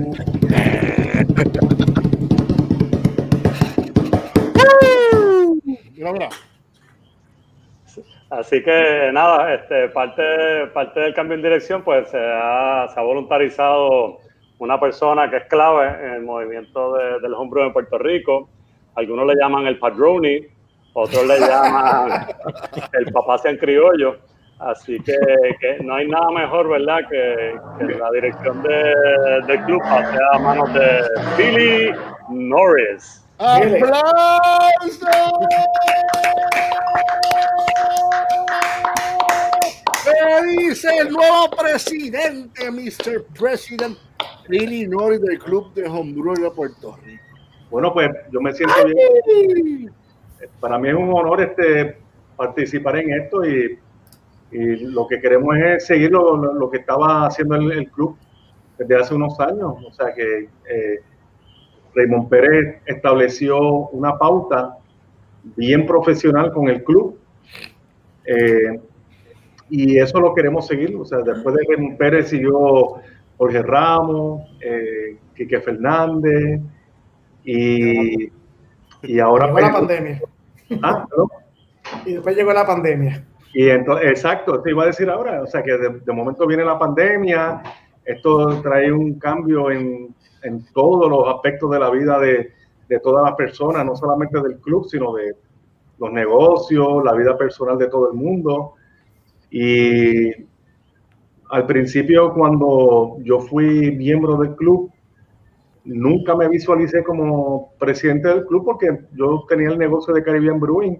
[5.94, 6.28] Mira.
[8.30, 13.02] Así que nada, este, parte, parte del cambio en dirección, pues se ha, se ha
[13.02, 14.18] voluntarizado
[14.58, 18.48] una persona que es clave en el movimiento de, del homebrew en Puerto Rico.
[18.94, 20.40] Algunos le llaman el padroni,
[20.94, 22.26] otros le llaman
[22.92, 24.16] el papá sean criollo.
[24.58, 25.12] Así que,
[25.60, 28.94] que no hay nada mejor, ¿verdad?, que, que la dirección de,
[29.46, 31.02] del club pase a manos de
[31.36, 31.92] Billy
[32.30, 33.22] Norris.
[33.38, 35.06] ¡Aplausos!
[40.06, 43.24] ¿Qué dice el nuevo presidente, Mr.
[43.38, 43.98] President,
[44.48, 47.22] Billy Norris del Club de Homebrew de Puerto Rico?
[47.70, 49.92] Bueno, pues yo me siento bien.
[50.60, 51.98] Para mí es un honor este,
[52.36, 53.78] participar en esto y,
[54.52, 58.16] y lo que queremos es seguir lo, lo- lo que estaba haciendo el, el club
[58.78, 59.74] desde hace unos años.
[59.84, 61.00] O sea que eh,
[61.94, 64.76] Raymond Pérez estableció una pauta
[65.56, 67.18] bien profesional con el club.
[68.24, 68.80] Eh,
[69.68, 70.96] y eso lo queremos seguir.
[70.96, 72.94] O sea, después de Raymond Pérez siguió
[73.38, 76.60] Jorge Ramos, eh, Quique Fernández
[77.44, 78.30] y,
[79.02, 80.20] y ahora Llegó la pandemia.
[80.82, 81.06] Ah,
[82.04, 83.24] Y después llegó la pandemia.
[83.54, 86.78] Y entonces, exacto, te iba a decir ahora, o sea que de, momento viene la
[86.78, 87.62] pandemia,
[88.04, 92.52] esto trae un cambio en, en todos los aspectos de la vida de,
[92.88, 95.34] de todas las personas, no solamente del club, sino de
[95.98, 98.74] los negocios, la vida personal de todo el mundo.
[99.58, 100.32] Y
[101.48, 104.90] al principio, cuando yo fui miembro del club,
[105.82, 110.98] nunca me visualicé como presidente del club porque yo tenía el negocio de Caribbean Brewing,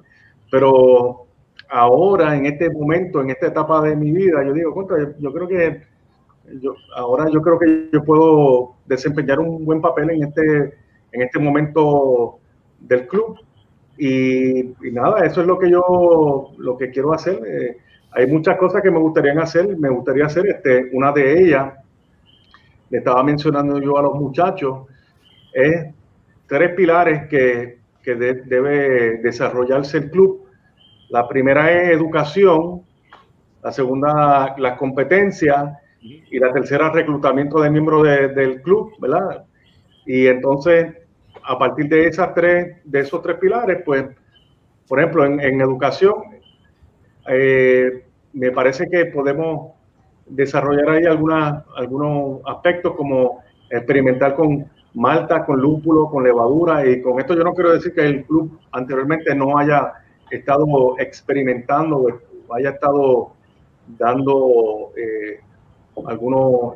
[0.50, 1.26] pero
[1.68, 5.48] ahora, en este momento, en esta etapa de mi vida, yo digo, contra, yo creo
[5.48, 5.82] que
[6.58, 10.72] yo, ahora yo creo que yo puedo desempeñar un buen papel en este,
[11.12, 12.38] en este momento
[12.80, 13.38] del club.
[13.98, 17.38] Y, nada, eso es lo que yo lo que quiero hacer.
[17.46, 17.76] Eh,
[18.16, 19.76] hay muchas cosas que me gustaría hacer.
[19.76, 21.74] Me gustaría hacer este, una de ellas,
[22.88, 24.86] le estaba mencionando yo a los muchachos,
[25.52, 25.86] es
[26.46, 30.46] tres pilares que, que debe desarrollarse el club.
[31.10, 32.82] La primera es educación,
[33.62, 39.44] la segunda las competencias y la tercera reclutamiento de miembros del club, ¿verdad?
[40.06, 40.94] Y entonces,
[41.42, 44.06] a partir de esas tres, de esos tres pilares, pues,
[44.88, 46.14] por ejemplo, en, educación,
[47.28, 48.05] eh,
[48.36, 49.72] me parece que podemos
[50.26, 56.86] desarrollar ahí algunas, algunos aspectos como experimentar con malta, con lúpulo, con levadura.
[56.86, 59.92] Y con esto yo no quiero decir que el club anteriormente no haya
[60.30, 60.66] estado
[60.98, 62.04] experimentando
[62.48, 63.32] o haya estado
[63.98, 65.40] dando eh,
[66.06, 66.74] algunos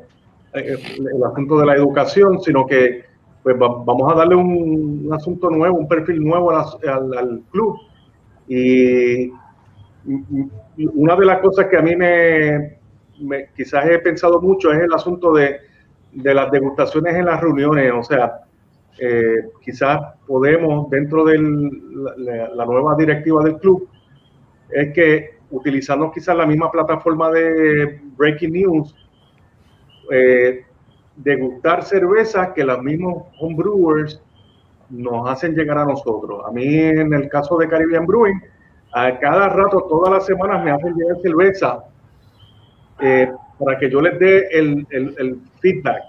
[0.55, 3.05] eh, el asunto de la educación, sino que
[3.43, 7.77] pues vamos a darle un, asunto nuevo, un perfil nuevo al, club.
[8.49, 9.31] Y
[10.05, 12.79] una de las cosas que a mí me,
[13.55, 15.59] quizás he pensado mucho es el asunto de,
[16.13, 17.93] las degustaciones en las reuniones.
[17.95, 18.41] O sea,
[18.99, 23.89] eh, quizás podemos, dentro de la, nueva directiva del club,
[24.71, 28.95] es que utilizando quizás la misma plataforma de Breaking News,
[30.11, 30.65] eh,
[31.17, 34.23] degustar cervezas que los mismos homebrewers
[34.89, 36.43] nos hacen llegar a nosotros.
[36.47, 38.41] A mí, en el caso de Caribbean Brewing,
[38.93, 41.85] a cada rato, todas las semanas me hacen llegar cerveza
[43.01, 46.03] eh, para que yo les dé el, el, feedback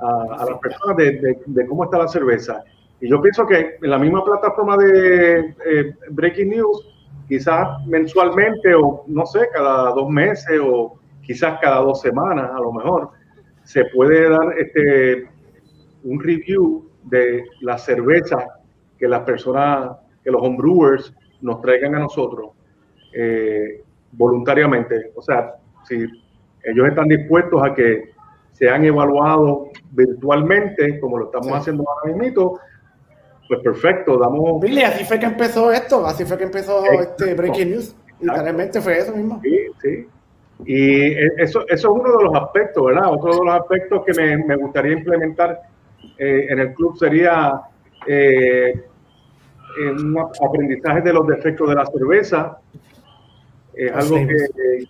[0.00, 2.62] a, las personas de, de, cómo está la cerveza.
[3.00, 6.88] Y yo pienso que en la misma plataforma de eh, Breaking News,
[7.28, 12.72] quizás mensualmente o no sé, cada dos meses o quizás cada dos semanas a lo
[12.72, 13.10] mejor,
[13.64, 15.28] se puede dar este,
[16.04, 18.60] un review de la cerveza
[18.98, 21.14] que las personas, que los homebrewers
[21.44, 22.50] nos traigan a nosotros
[23.12, 23.82] eh,
[24.12, 25.12] voluntariamente.
[25.14, 25.54] O sea,
[25.86, 25.94] si
[26.62, 28.14] ellos están dispuestos a que
[28.52, 32.58] sean evaluados virtualmente, como lo estamos haciendo ahora mismo,
[33.46, 34.60] pues perfecto, damos...
[34.60, 37.94] Billy, así fue que empezó esto, así fue que empezó este Breaking News.
[38.20, 39.40] Literalmente fue eso mismo.
[39.42, 40.08] Sí, sí.
[40.64, 43.12] Y eso, eso es uno de los aspectos, ¿verdad?
[43.12, 45.60] Otro de los aspectos que me, me gustaría implementar
[46.16, 47.60] eh, en el club sería
[48.06, 48.84] eh,
[49.78, 52.58] un aprendizaje de los defectos de la cerveza.
[53.74, 54.86] Es algo que,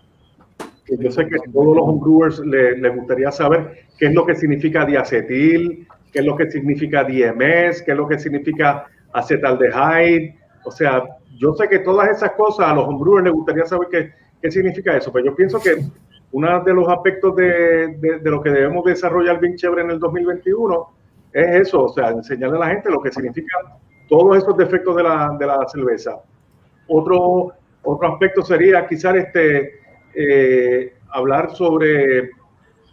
[0.87, 4.27] que, yo sé que a todos los homebrewers les, les gustaría saber qué es lo
[4.27, 10.37] que significa diacetil, qué es lo que significa DMS, qué es lo que significa acetaldehyde.
[10.65, 11.03] O sea,
[11.39, 14.95] yo sé que todas esas cosas a los homebrewers les gustaría saber que ¿Qué significa
[14.95, 15.11] eso?
[15.11, 15.75] Pues yo pienso que
[16.33, 20.87] uno de los aspectos de, de, lo que debemos desarrollar bien chévere en el 2021
[21.33, 23.63] es eso, o sea, enseñarle a la gente lo que significan
[24.15, 26.17] todos esos defectos de la, de la cerveza.
[26.87, 27.53] Otro,
[27.83, 29.81] otro aspecto sería quizás este,
[30.15, 32.31] eh, hablar sobre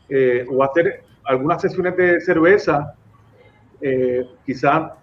[0.09, 2.95] eh, o hacer algunas sesiones de cerveza,
[3.81, 4.93] eh, quizás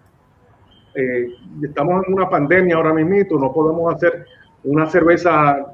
[1.61, 4.25] estamos en una pandemia ahora mismo, no podemos hacer
[4.65, 5.73] una cerveza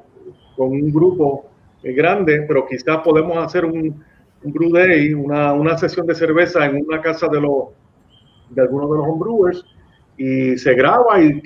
[0.56, 1.46] con un grupo
[1.82, 4.04] eh, grande, pero quizás podemos hacer un,
[4.44, 7.70] un brew day, una, una, sesión de cerveza en una casa de, los
[8.50, 9.75] de algunos de los homebrewers
[10.16, 11.42] y se graba y,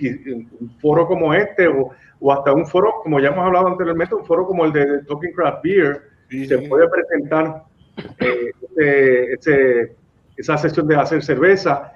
[0.61, 1.91] un foro como este o,
[2.21, 5.33] o, hasta un foro, como ya hemos hablado anteriormente, un foro como el de, Talking
[5.33, 6.03] Craft Beer,
[6.47, 7.65] se puede presentar
[8.21, 9.97] eh, este, este,
[10.37, 11.93] esa sesión de hacer cerveza.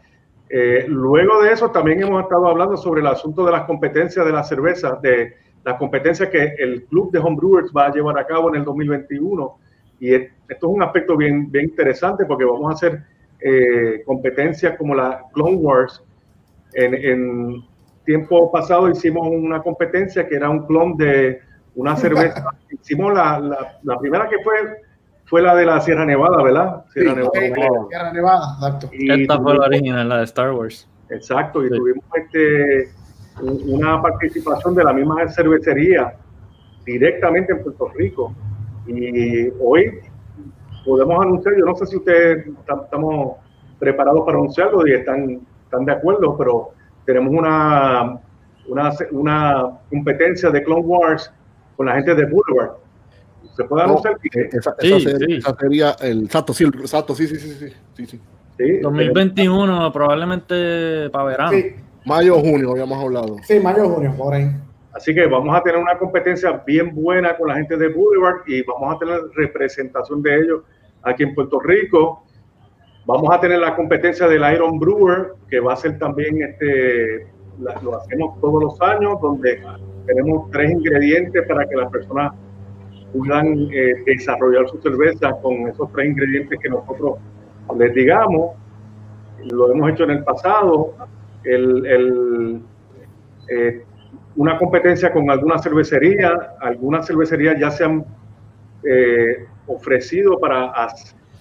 [0.48, 4.32] Eh, luego de eso también hemos estado hablando sobre el asunto de las competencias de
[4.32, 8.50] la cerveza, de la competencia que el club de homebrewers va a llevar a cabo
[8.50, 9.58] en el 2021.
[10.00, 13.02] Y esto es un aspecto bien, bien interesante porque vamos a hacer
[13.40, 16.02] eh, competencias como la Clone Wars.
[16.74, 17.64] En,
[18.04, 21.40] tiempo pasado hicimos una competencia que era un clon de
[21.74, 22.44] una cerveza.
[22.70, 23.40] hicimos la,
[23.82, 24.52] la, primera que fue
[25.24, 26.84] fue la de la Sierra Nevada, ¿verdad?
[26.92, 27.86] Sierra Nevada.
[27.88, 28.90] Sierra Nevada, exacto.
[28.92, 30.86] Esta fue la original, la de Star Wars.
[31.08, 32.90] Exacto, y tuvimos este
[33.42, 36.14] una participación de la misma cervecería
[36.84, 38.34] directamente en Puerto Rico.
[38.86, 40.00] Y hoy
[40.84, 42.46] podemos anunciar, yo no sé si ustedes
[42.82, 43.36] estamos
[43.78, 45.40] preparados para anunciarlo y están,
[45.74, 46.70] están de acuerdo, pero
[47.04, 48.20] tenemos una,
[48.68, 51.32] una, una competencia de Clone Wars
[51.76, 52.76] con la gente de Boulevard.
[53.56, 54.14] ¿Se puede anunciar?
[54.14, 57.72] Eh, esa, esa, sería, esa, sería, el exacto, sí, el, exacto, sí, sí, sí, sí,
[57.94, 58.20] sí, sí.
[58.58, 61.52] sí 2021, probablemente para verano.
[61.52, 61.74] Sí.
[62.04, 63.36] Mayo o junio, habíamos hablado.
[63.44, 64.50] Sí, mayo o junio, por ahí.
[64.92, 68.62] Así que vamos a tener una competencia bien buena con la gente de Boulevard y
[68.62, 70.62] vamos a tener representación de ellos
[71.02, 72.24] aquí en Puerto Rico.
[73.07, 77.26] Vamos a tener la competencia del Iron Brewer, que va a ser también, este,
[77.59, 79.62] lo hacemos todos los años, donde
[80.07, 82.32] tenemos tres ingredientes para que las personas
[83.12, 87.18] puedan eh, desarrollar su cerveza con esos tres ingredientes que nosotros
[87.78, 88.57] les digamos.
[89.50, 90.94] Lo hemos hecho en el pasado.
[91.44, 92.62] El, el,
[93.50, 93.84] eh,
[94.36, 98.05] una competencia con alguna cervecería, algunas cervecerías ya se han
[98.82, 100.72] eh, ofrecido para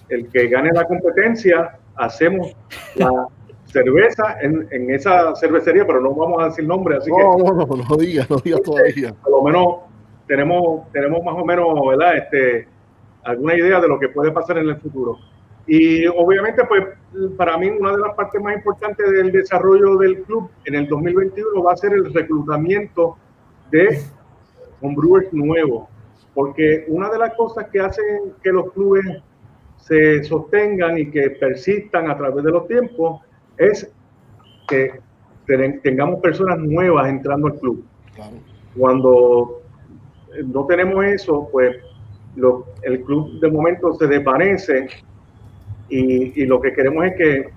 [0.08, 2.54] el que gane la competencia, hacemos
[2.96, 3.26] la
[3.66, 7.22] cerveza en, en, esa cervecería, pero no vamos a decir nombre, así no, que...
[7.22, 9.14] No, no, no, no digas, no digas todavía.
[9.22, 9.76] Por lo menos
[10.26, 12.16] tenemos, tenemos más o menos, ¿verdad?
[12.16, 12.68] Este,
[13.24, 15.18] alguna idea de lo que puede pasar en el futuro.
[15.66, 16.84] Y obviamente, pues,
[17.36, 21.62] para mí una de las partes más importantes del desarrollo del club en el 2021
[21.62, 23.16] va a ser el reclutamiento
[23.70, 23.98] de
[24.82, 25.88] homebrewers nuevos,
[26.34, 29.04] porque una de las cosas que hacen que los clubes
[29.86, 33.20] se sostengan y que persistan a través de los tiempos
[33.58, 33.90] es
[34.66, 34.98] que
[35.82, 37.84] tengamos personas nuevas entrando al club.
[38.78, 39.60] Cuando
[40.46, 41.76] no tenemos eso, pues
[42.34, 44.88] lo, el club de momento se desvanece
[45.90, 47.48] y, y, lo que queremos es que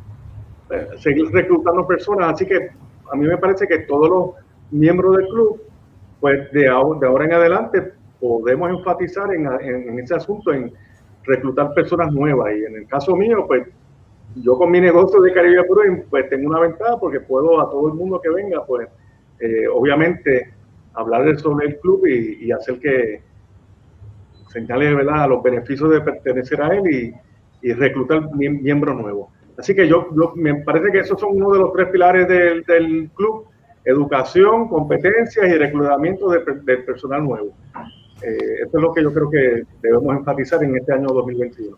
[0.71, 2.33] eh, seguir reclutando personas.
[2.33, 2.71] Así que
[3.09, 4.29] a mí me parece que todos los
[4.71, 5.61] miembros del club,
[6.19, 10.73] pues de, ahora, de ahora en adelante podemos enfatizar en, en, en ese asunto, en
[11.27, 12.53] reclutar personas nuevas.
[12.55, 13.67] Y en el caso mío, pues
[14.35, 17.87] yo con mi negocio de Caribe Brewing, pues tengo una ventaja porque puedo a todo
[17.87, 18.87] el mundo que venga, pues
[19.39, 20.53] eh, obviamente
[20.93, 23.21] hablar sobre el club y, hacer que
[24.49, 25.29] señale ¿verdad?
[25.29, 27.13] los beneficios de pertenecer a él y,
[27.61, 29.29] y reclutar miembros nuevos.
[29.57, 33.09] Así que yo, me parece que esos son uno de los tres pilares del, del
[33.15, 33.45] club,
[33.85, 37.53] educación, competencias y reclutamiento de, de personal nuevo.
[38.21, 41.77] Eh, esto es lo que yo creo que debemos enfatizar en este año 2021.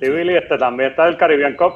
[0.00, 1.74] Sí, Billy, este, también está el Caribbean Cup,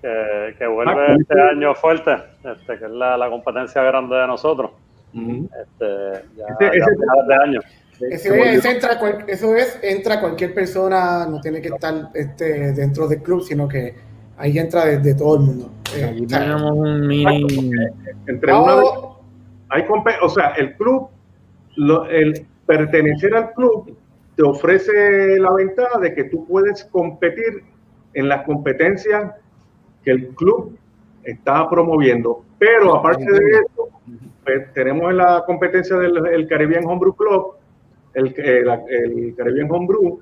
[0.00, 4.26] que, que vuelve ah, este año fuerte, este, que es la, la, competencia grande de
[4.26, 4.70] nosotros.
[5.12, 5.48] Uh -huh.
[5.62, 7.60] este, ya, ese, ya ese, de año.
[8.00, 13.22] Ese, ese entra, eso es, entra cualquier persona, no tiene que estar este, dentro del
[13.22, 13.94] club, sino que
[14.38, 15.70] ahí entra de, de todo el mundo.
[15.86, 17.72] Aquí tenemos un mini...
[18.26, 18.82] Entre una,
[19.68, 19.84] hay,
[20.22, 21.08] o sea, el club,
[21.76, 23.96] lo, el pertenecer al club
[24.36, 27.64] te ofrece la ventaja de que tú puedes competir
[28.14, 29.32] en las competencias
[30.04, 30.78] que el club
[31.24, 32.44] está promoviendo.
[32.60, 33.88] Pero aparte de eso,
[34.44, 37.54] pues, tenemos la competencia del el Caribbean Homebrew Club,
[38.14, 40.20] el, el, el Caribbean Homebrew,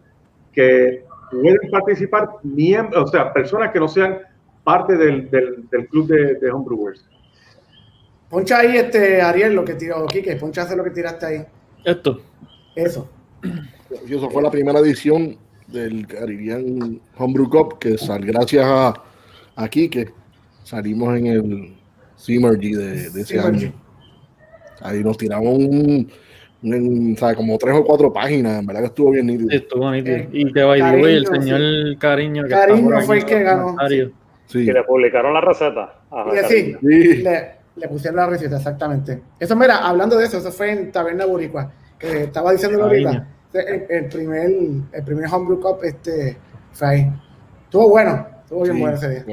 [0.51, 4.21] que pueden participar miembros, o sea, personas que no sean
[4.65, 7.07] parte del, del, del club de, de, homebrewers.
[8.31, 11.47] Poncha ahí, este, Ariel, lo que tiró, Kike, poncha hace lo que tiraste ahí.
[11.85, 12.21] Esto.
[12.75, 13.09] Eso.
[14.07, 18.95] Y eso fue la primera edición del Caribbean Homebrew Cup, que sal, gracias a,
[19.57, 20.09] a Kike,
[20.65, 21.75] salimos en el
[22.17, 23.67] Symergy de, de, ese Symergy.
[23.67, 23.73] año.
[24.81, 26.11] Ahí nos tiramos un,
[26.63, 29.51] un, o sea, como tres o cuatro páginas, en verdad que estuvo bien nítido.
[29.51, 30.17] Estuvo nítido.
[30.17, 30.81] Eh, y que way,
[31.15, 31.97] el señor sí.
[31.99, 32.45] Cariño.
[32.45, 33.77] Que Cariño fue el que ganó.
[34.47, 34.65] Sí.
[34.65, 36.01] Que le publicaron la receta.
[36.11, 37.17] Ajá, sí, sí.
[37.23, 39.23] Le, le, pusieron la receta, exactamente.
[39.39, 43.27] Eso, mira, hablando de eso, eso fue en Taberna Boricua, que estaba diciendo ahorita.
[43.53, 44.51] El, el, primer,
[44.93, 46.37] el primer Homebrew Cup este,
[46.73, 47.13] fue ahí.
[47.65, 49.25] Estuvo bueno, estuvo bien bueno ese día.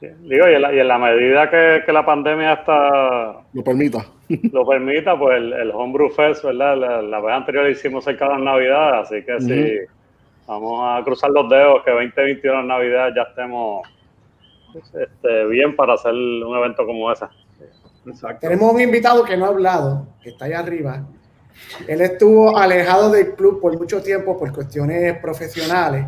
[0.00, 3.62] Sí, digo, y en, la, y en la medida que, que, la pandemia está lo
[3.62, 4.06] permita,
[4.52, 6.76] lo permita, pues el, el Homebrew Fest, ¿verdad?
[6.78, 9.40] La, la, vez anterior hicimos cerca de las Navidades, así que uh -huh.
[9.40, 9.78] sí,
[10.46, 13.86] vamos a cruzar los dedos que 2021 en Navidad ya estemos
[14.74, 17.26] este, bien para hacer un evento como ese.
[18.06, 18.38] Exacto.
[18.40, 21.06] Tenemos un invitado que no ha hablado, que está allá arriba.
[21.86, 26.06] Él estuvo alejado del club por mucho tiempo por cuestiones profesionales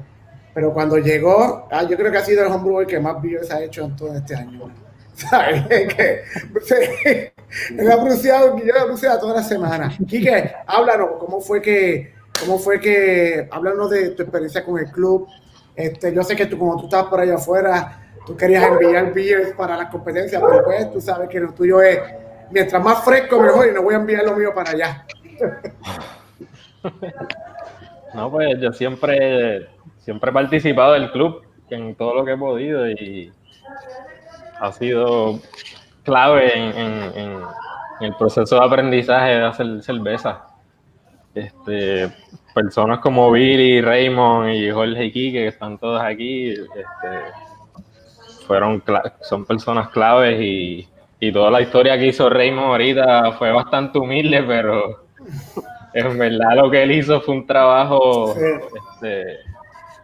[0.55, 3.63] pero cuando llegó, ah, yo creo que ha sido el homebrewer que más views ha
[3.63, 4.71] hecho en todo este año.
[5.15, 5.67] ¿Sabes?
[5.69, 7.33] que,
[7.71, 9.97] él ha yo he anunciado toda la semana.
[10.07, 15.27] Quique, háblanos, ¿cómo fue que, cómo fue que, háblanos de tu experiencia con el club?
[15.75, 19.53] Este, yo sé que tú, como tú estabas por allá afuera, tú querías enviar beers
[19.55, 22.01] para las competencias, pero pues tú sabes que lo tuyo es,
[22.51, 25.07] mientras más fresco, mejor, y no voy a enviar lo mío para allá.
[28.15, 29.69] No, pues yo siempre,
[30.01, 33.33] siempre he participado del club en todo lo que he podido y
[34.61, 35.41] ha sido
[36.03, 37.43] clave en,
[38.01, 40.45] el proceso de aprendizaje de hacer cerveza.
[41.35, 42.11] Este,
[42.53, 47.33] personas como Billy, Raymond y Jorge Kike, que están todos aquí, este,
[48.53, 48.83] fueron
[49.23, 50.87] son personas claves y,
[51.19, 55.07] y, toda la historia que hizo Raymond ahorita fue bastante humilde, pero
[55.95, 59.39] en verdad lo que él hizo fue un trabajo este,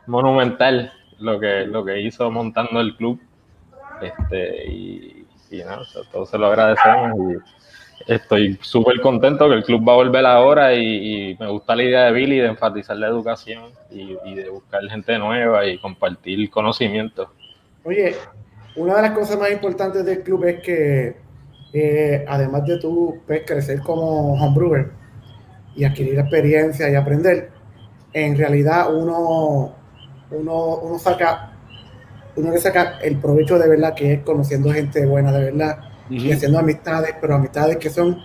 [0.07, 3.20] monumental, lo que, lo que hizo montando el club.
[4.01, 9.86] Este, y, y nada, todos se lo agradecemos y estoy súper contento que el club
[9.86, 13.64] va a volver ahora y, me gusta la idea de Billy de enfatizar la educación
[13.90, 17.30] y, de buscar gente nueva y compartir conocimiento.
[17.89, 18.14] Oye,
[18.76, 21.16] una de las cosas más importantes del club es que
[21.72, 24.91] eh, además de tú pues, crecer como homebrewer
[25.74, 27.49] y adquirir experiencia y aprender,
[28.12, 29.74] en realidad uno,
[30.30, 31.53] uno, uno saca
[32.36, 35.78] uno le saca el provecho de verdad que es conociendo gente buena de verdad
[36.11, 38.18] y haciendo amistades, pero amistades que son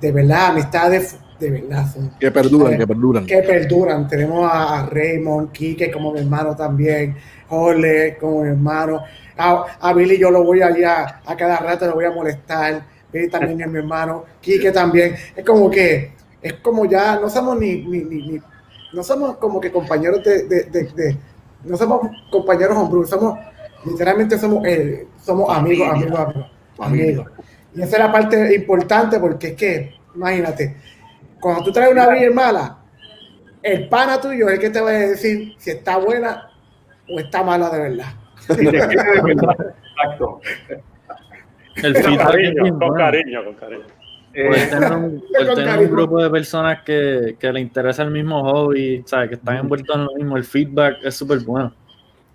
[0.00, 1.86] de verdad, amistades de verdad.
[2.18, 3.26] que perduran, que perduran.
[3.26, 4.08] Que perduran.
[4.08, 7.16] Tenemos a Raymond, Kike como mi hermano también,
[7.48, 9.02] Jorge como mi hermano.
[9.36, 12.82] A, Billy yo lo voy allá, a cada rato lo voy a molestar.
[13.12, 15.14] Billy también es mi hermano, Kike también.
[15.36, 16.12] Es como que,
[16.42, 18.40] es como ya, no somos ni, ni, ni,
[18.92, 21.16] no somos como que compañeros de, de, de,
[21.64, 23.38] no somos compañeros hombre, somos
[23.84, 26.20] literalmente somos, eh, somos amigos, amigos,
[26.78, 27.26] amigos,
[27.74, 30.76] Y esa es la parte importante porque es que, imagínate,
[31.40, 32.78] cuando tú traes una vida mala,
[33.62, 36.50] el pana tuyo es el que te va a decir si está buena
[37.08, 38.12] o está mala de verdad.
[38.48, 40.40] Exacto.
[41.76, 43.84] El con cariño, con cariño, con cariño.
[44.32, 45.22] tener, un,
[45.54, 49.28] tener un, grupo de personas que, que le interesa el mismo hobby, ¿sabes?
[49.28, 51.72] que están envueltos en lo mismo, el feedback es súper bueno.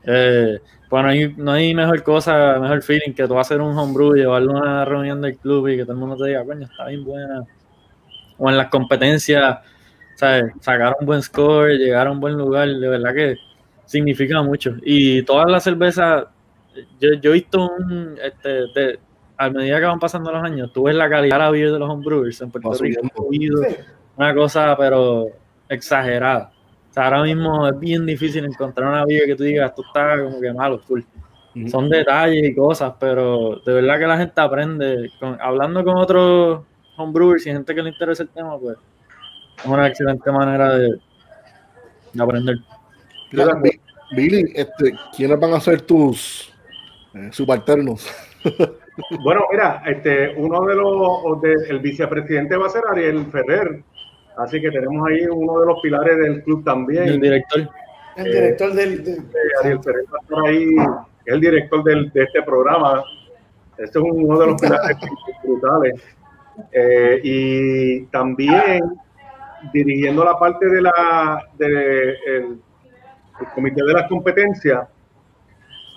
[0.06, 3.78] Eh, bueno, hay, no hay mejor cosa, mejor feeling que tú vas a hacer un
[3.78, 6.66] homebrew, llevarlo a una reunión del club y que todo el mundo te diga, coño,
[6.66, 7.44] está bien buena.
[8.38, 9.60] O en las competencias,
[10.16, 10.46] ¿sabes?
[10.62, 13.36] Sacar un buen score, llegar a un buen lugar, de verdad que
[13.86, 14.76] significa mucho.
[14.84, 16.26] Y todas las cervezas,
[17.00, 19.00] yo, yo he visto un, este, de,
[19.38, 21.80] a medida que van pasando los años, tú ves la calidad de la vida de
[21.80, 23.02] los homebrewers en Puerto Rico,
[24.16, 25.28] una cosa, pero
[25.70, 26.54] exagerada
[27.02, 30.54] ahora mismo es bien difícil encontrar una vida que tú digas, esto está como que
[30.54, 31.02] malo, full.
[31.68, 35.12] Son detalles y cosas, pero de verdad que la gente aprende.
[35.40, 36.64] hablando con otros
[36.98, 38.78] homebrewers y gente que le interesa el tema, pues
[39.58, 41.00] es una excelente manera de,
[42.20, 42.58] aprender.
[44.16, 46.54] Billy, este, ¿quiénes van a ser tus
[47.16, 48.08] eh, subalternos?
[49.24, 53.84] bueno, mira, este, uno de los, el vicepresidente va a ser Ariel Ferrer,
[54.38, 57.04] Así que tenemos ahí uno de los pilares del club también.
[57.04, 57.70] El director.
[58.16, 59.04] El director del.
[59.04, 59.26] del...
[59.62, 60.06] Ariel Pérez
[60.46, 60.76] ahí,
[61.26, 63.04] el director del, de este programa.
[63.78, 64.98] Este es uno de los pilares
[65.44, 65.94] brutales.
[66.72, 68.82] Eh, y también
[69.72, 72.60] dirigiendo la parte de la de el,
[73.56, 74.88] comité de las competencias,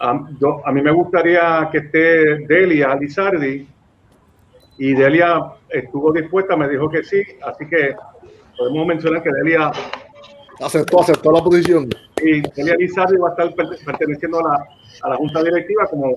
[0.01, 3.69] a, a, mí me gustaría que esté Delia Lizardi
[4.79, 7.95] y Delia estuvo dispuesta, me dijo que sí, así que
[8.57, 9.71] podemos mencionar que Delia
[10.61, 11.89] aceptó, aceptó la posición.
[12.23, 13.55] Y Delia Lizardi va a estar
[13.85, 14.67] perteneciendo a la,
[15.03, 16.15] a la junta directiva como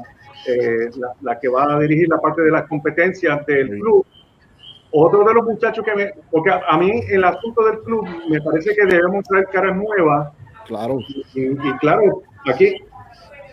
[0.47, 0.89] eh,
[1.21, 4.05] la, que va a dirigir la parte de las competencias del club.
[4.91, 8.75] Otro de los muchachos que me, porque a, mí el asunto del club me parece
[8.75, 10.33] que debemos traer caras nuevas.
[10.65, 10.99] Claro.
[11.35, 12.75] Y, y claro, aquí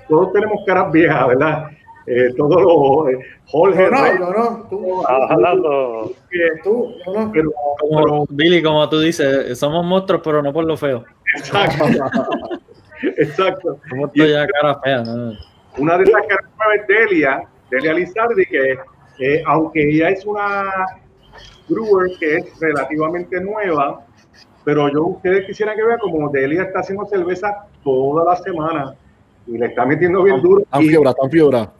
[0.08, 1.70] todos tenemos caras viejas, ¿verdad?
[2.06, 3.90] eh, todo lo eh, Jorge.
[3.90, 6.12] No, no, no, tú, hablando.
[6.62, 11.04] Tú, no, pero, como, Billy, como tú dices, somos monstruos, pero no por lo feo.
[11.36, 11.84] Exacto.
[13.16, 13.78] Exacto.
[13.88, 15.02] Somos ya cara fea.
[15.02, 15.32] ¿no?
[15.78, 18.78] Una de esas caras es Delia, Delia Lizardi, que
[19.18, 20.64] eh, aunque ella es una
[21.68, 24.04] brewer que es relativamente nueva,
[24.64, 28.94] pero yo ustedes quisieran que vean como Delia está haciendo cerveza toda la semana
[29.46, 30.62] y le está metiendo bien duro.
[30.70, 31.72] Tan fiebra, tan fiebra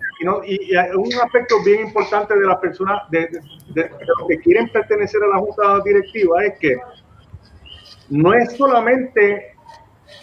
[0.47, 3.29] y, un aspecto bien importante de las personas, de,
[3.75, 6.77] los que quieren pertenecer a la junta directiva, es que
[8.11, 9.55] no es solamente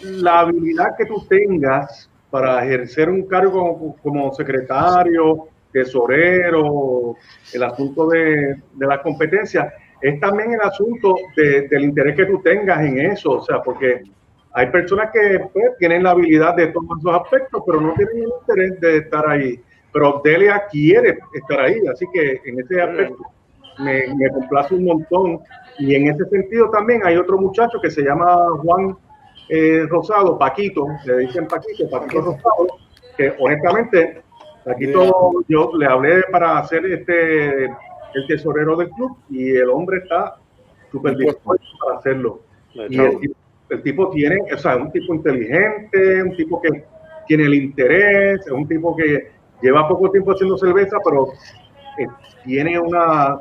[0.00, 7.16] la habilidad que tú tengas para ejercer un cargo como, secretario, tesorero,
[7.52, 12.80] el asunto de, de la competencia, es también el asunto del interés que tú tengas
[12.80, 14.02] en eso, o sea, porque
[14.52, 18.28] hay personas que pues, tienen la habilidad de todos esos aspectos, pero no tienen el
[18.40, 19.60] interés de estar ahí.
[19.92, 23.16] Pero Delia quiere estar ahí, así que en ese aspecto
[23.78, 25.40] me, me complace un montón.
[25.78, 28.96] Y en ese sentido también hay otro muchacho que se llama Juan
[29.48, 32.66] eh, Rosado, Paquito, le dicen Paquito, Paquito Rosado,
[33.16, 34.22] que honestamente,
[34.64, 40.36] Paquito, yo le hablé para hacer este el tesorero del club y el hombre está
[40.90, 42.40] súper dispuesto para hacerlo.
[42.74, 42.98] Y
[43.70, 46.84] el tipo, tiene, o sea, es un tipo inteligente, un tipo que
[47.26, 51.28] tiene el interés, es un tipo que lleva poco tiempo haciendo cerveza, pero
[51.98, 52.06] eh,
[52.44, 53.38] tiene una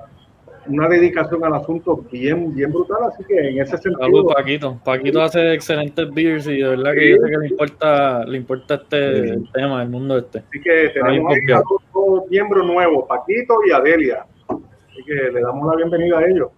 [0.68, 4.00] una dedicación al asunto bien, bien brutal, así que en ese sentido.
[4.00, 4.80] Saludos, Paquito.
[4.84, 8.76] Paquito hace excelentes beers y de verdad que yo sé que le importa, le importa
[8.76, 10.40] este tema, el mundo este.
[10.40, 11.62] Así que tenemos ahí a
[11.94, 14.26] dos, miembros nuevos, Paquito y Adelia.
[14.48, 16.50] Así que le damos la bienvenida a ellos.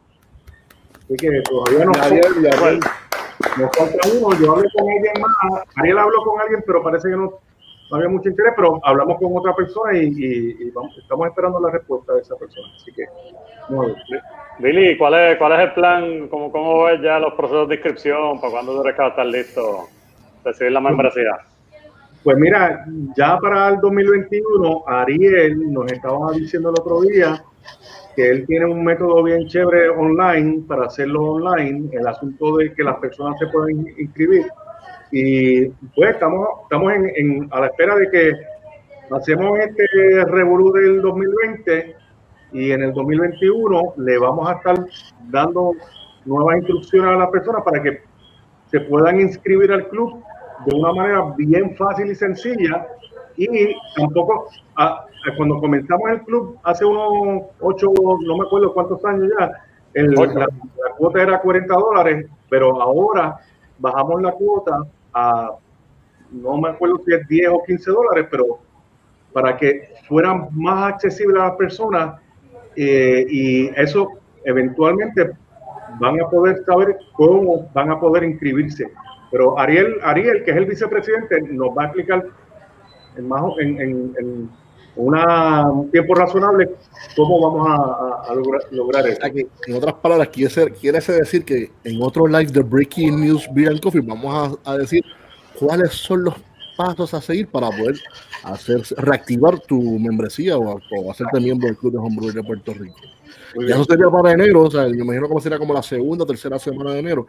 [1.03, 1.85] Así que todavía
[2.55, 2.91] falta,
[3.57, 4.39] nos falta uno.
[4.39, 5.63] Yo hablé con alguien más.
[5.75, 7.44] Ariel habló con alguien, pero parece que no
[7.89, 12.21] no había mucho interés, pero hablamos con otra persona y, estamos esperando la respuesta de
[12.21, 12.67] esa persona.
[12.75, 13.05] Así que,
[14.59, 16.27] Billy, ¿cuál es, ¿cuál es el plan?
[16.29, 18.39] ¿Cómo, ¿Cómo ves ya los procesos de inscripción?
[18.39, 19.87] ¿Para cuándo tú que estar listo
[20.43, 21.37] recibir la membresía?
[22.23, 27.43] Pues mira, ya para el 2021, Ariel nos estaba diciendo el otro día
[28.15, 32.81] que él tiene un método bien chévere online para hacerlo online, el asunto de que
[32.81, 34.47] las personas se pueden inscribir
[35.17, 38.33] y pues estamos, estamos en, a la espera de que
[39.15, 41.95] hacemos este revolú del 2020
[42.51, 44.75] y en el 2021 le vamos a estar
[45.29, 45.71] dando
[46.25, 48.01] nuevas instrucciones a las personas para que
[48.69, 50.21] se puedan inscribir al club
[50.65, 52.85] de una manera bien fácil y sencilla.
[53.37, 54.49] Y tampoco
[55.37, 59.49] cuando comenzamos el club hace unos ocho, no me acuerdo cuántos años ya,
[59.93, 60.47] la,
[60.97, 63.39] cuota era 40 dólares, pero ahora
[63.79, 64.83] bajamos la cuota
[65.15, 65.51] a,
[66.31, 68.59] no me acuerdo si es 10 o 15 dólares, pero
[69.33, 72.21] para que fueran más accesibles a las personas
[72.75, 74.09] eh, y eso
[74.43, 75.31] eventualmente
[75.99, 78.91] van a poder saber cómo van a poder inscribirse.
[79.31, 82.25] Pero Ariel, Ariel que es el vicepresidente, nos va a explicar
[83.17, 84.49] en, más, en, en,
[84.95, 86.69] una, un tiempo razonable
[87.15, 87.67] cómo vamos
[88.27, 89.19] a, lograr, lograr, eso.
[89.67, 93.81] en otras palabras, quiere, quiere decir que en otro live de Breaking News Beer and
[93.81, 95.03] Coffee vamos a, decir
[95.59, 96.35] cuáles son los
[96.77, 97.95] pasos a seguir para poder
[98.43, 100.79] hacer reactivar tu membresía o,
[101.09, 102.99] hacerte miembro del Club de Homebrew de Puerto Rico.
[103.55, 106.23] Y eso sería para enero, o sea, yo me imagino que sería como la segunda
[106.23, 107.27] o tercera semana de enero.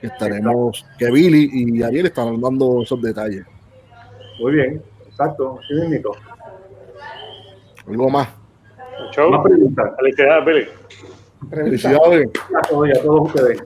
[0.00, 3.44] Estaremos, que Billy y Ariel estarán dando esos detalles.
[4.38, 6.12] Muy bien, exacto, mismo.
[7.88, 8.28] Algo más.
[9.16, 9.90] Más preguntas.
[9.98, 10.68] Felicidades, Billy.
[11.50, 12.28] Felicidades.
[12.56, 12.68] A
[13.02, 13.62] todos ustedes.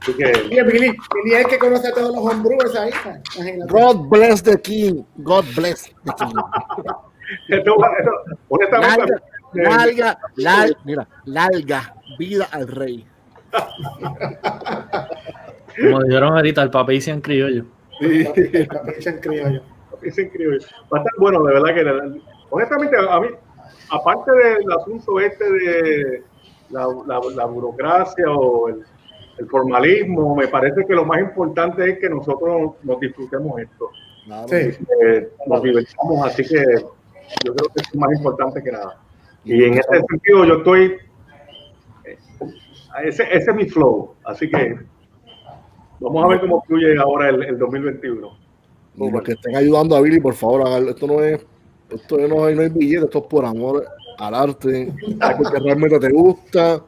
[0.00, 0.32] Así que...
[0.48, 2.90] Billy, Billy es el que conoce a todos los homebrewers ahí.
[3.68, 5.04] God bless the king.
[5.18, 6.32] God bless the king.
[7.48, 7.76] esto,
[8.48, 9.14] honestamente,
[9.52, 13.06] larga, larga, mira, larga vida al rey.
[15.76, 17.64] Como dijeron ahorita, el papel se criollo.
[18.00, 19.62] Sí, el papel se criollo.
[20.92, 21.84] Va a estar bueno, de verdad que
[22.50, 23.28] honestamente, a mí,
[23.90, 26.22] aparte del asunto este de
[26.70, 28.84] la, burocracia o el,
[29.48, 33.90] formalismo, me parece que lo más importante es que nosotros nos disfrutemos esto.
[34.26, 36.64] nos divertimos, así que
[37.44, 38.98] yo creo que es más importante que nada.
[39.44, 40.96] Y en ese sentido yo estoy,
[42.04, 42.18] eh,
[43.04, 44.76] ese, ese es mi flow, así que
[46.00, 48.28] vamos a ver cómo fluye ahora el, el 2021.
[48.96, 51.46] Los que estén ayudando a Billy, por favor, esto no es
[51.90, 53.86] esto no hay, no hay billete, esto es por amor
[54.18, 54.92] al arte,
[55.36, 56.82] porque realmente te gusta.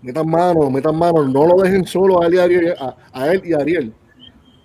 [0.00, 2.74] Metan manos, metan manos, no lo dejen solo a él y a Ariel,
[3.12, 3.92] a, él y a Ariel.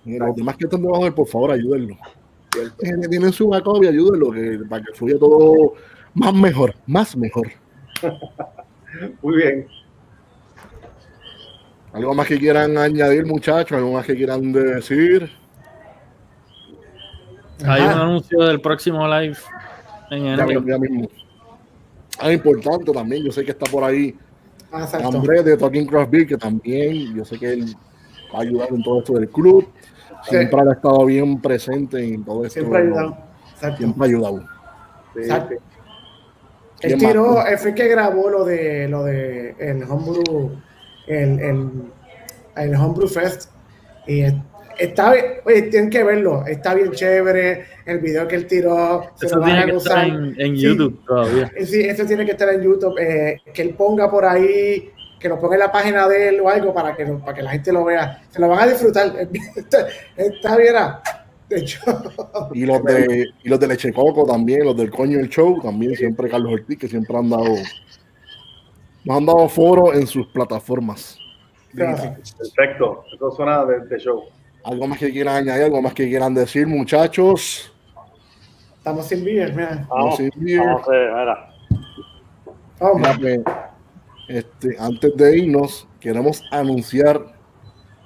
[0.04, 1.96] los demás que están debajo de él, por favor, ayúdenlo.
[2.78, 5.74] Tienen su y ayúdenlo, que, para que fluya todo
[6.14, 7.48] más mejor, más mejor.
[9.22, 9.66] Muy bien.
[11.92, 13.76] ¿Algo más que quieran añadir, muchachos?
[13.76, 15.30] ¿Algo más que quieran decir?
[17.64, 19.36] Hay un anuncio del próximo live
[20.18, 21.08] Ya, mismo.
[22.18, 24.16] Ah, importante también, yo sé que está por ahí
[24.72, 27.74] ah, Andrés de Talking Craft Beer, que también, yo sé que él
[28.32, 29.68] va a ayudar en todo esto del club.
[30.22, 32.60] Siempre ha estado bien presente en todo esto.
[32.60, 33.16] Siempre ha ayudado.
[33.76, 34.44] Siempre ha ayudado.
[35.14, 35.30] Sí,
[36.80, 40.52] Él tiró, él fue que grabó lo de lo de el Homebrew,
[41.06, 41.70] el, el,
[42.56, 43.50] el Homebrew Fest.
[44.06, 44.22] Y
[44.78, 49.10] Está bien, oye, tienen que verlo, está bien chévere, el video que él tiró.
[49.20, 51.50] Eso tiene que estar en, YouTube todavía.
[51.64, 54.90] Sí, eso tiene que estar en YouTube, eh, que él ponga por ahí
[55.24, 57.52] que lo ponga en la página de él o algo para que, para que la
[57.52, 58.22] gente lo vea.
[58.28, 59.10] Se lo van a disfrutar.
[60.16, 60.74] Está, bien.
[60.76, 61.02] Ah.
[61.48, 61.80] De hecho.
[62.52, 65.96] Y los de, y los de Leche Coco también, los del Coño el Show, también
[65.96, 67.54] siempre Carlos Ortiz, que siempre han dado,
[69.04, 71.18] nos han dado foro en sus plataformas.
[71.74, 74.24] Perfecto, eso suena de, show.
[74.64, 75.64] ¿Algo más que quieran añadir?
[75.64, 77.72] ¿Algo más que quieran decir, muchachos?
[78.78, 79.82] Estamos sin beer, mira.
[79.82, 80.62] Estamos sin beer.
[82.80, 83.18] Vamos, mira.
[83.20, 83.40] Pues,
[84.28, 87.34] este, antes de irnos, queremos anunciar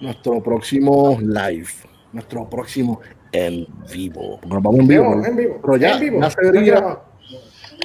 [0.01, 1.69] nuestro próximo live,
[2.13, 3.01] nuestro próximo
[3.31, 4.41] en vivo.
[4.43, 5.25] Nos vamos en vivo.
[5.25, 5.59] En vivo.
[5.63, 6.99] Pero ya, ya sería,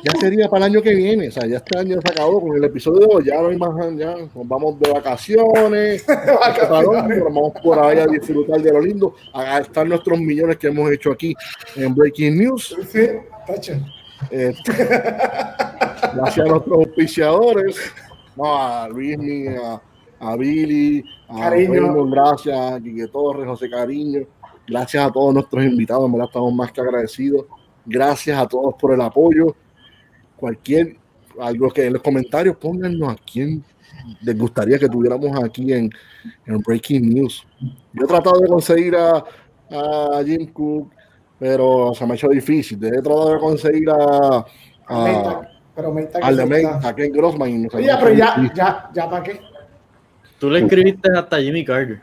[0.02, 1.28] ya sería para el año que viene.
[1.28, 3.26] O sea, ya este año se acabó con el episodio de hoy.
[3.26, 6.06] Ya no hay más, ya nos vamos de vacaciones.
[7.24, 9.16] vamos por ahí a disfrutar de lo lindo.
[9.34, 11.34] A estar nuestros millones que hemos hecho aquí
[11.76, 12.76] en Breaking News.
[12.92, 13.08] Sí,
[14.32, 14.72] este,
[16.16, 17.78] gracias a nuestros auspiciadores,
[18.36, 19.18] no, a Luis,
[19.62, 19.82] a,
[20.20, 22.06] a Billy, a Cariño.
[22.06, 24.22] gracias, a Quique Torres, José Cariño,
[24.68, 27.46] gracias a todos nuestros invitados, verdad estamos más que agradecidos.
[27.86, 29.56] Gracias a todos por el apoyo.
[30.44, 30.98] Cualquier
[31.40, 33.64] algo que en los comentarios pónganos a quién
[34.24, 35.90] les gustaría que tuviéramos aquí en,
[36.46, 37.48] en Breaking News.
[37.94, 39.24] Yo he tratado de conseguir a,
[39.72, 40.92] a Jim Cook,
[41.40, 42.78] pero se me ha hecho difícil.
[42.84, 44.46] He tratado de conseguir a,
[44.90, 45.42] a
[45.74, 47.64] pero Menta al de Menta, a Ken Grossman.
[47.64, 49.40] No Oye, pero ya, ya, ya, ¿para qué?
[50.40, 52.02] Tú le escribiste hasta Jimmy Carter.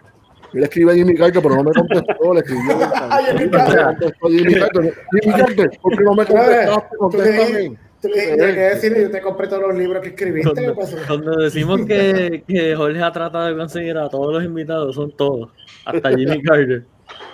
[0.54, 2.32] Yo le escribí a Jimmy Carter, pero no me contestó.
[2.32, 4.14] Le escribí a Jimmy Carter.
[4.28, 4.94] Jimmy Carter.
[5.20, 6.96] Jimmy Carter, ¿por qué no me contestaste?
[6.96, 7.89] Contéstame.
[8.02, 10.74] Que decir, yo te compré todos los libros que escribiste.
[11.06, 15.50] Cuando, decimos que, que Jorge ha tratado de conseguir a todos los invitados, son todos,
[15.84, 16.84] hasta Jimmy Carter.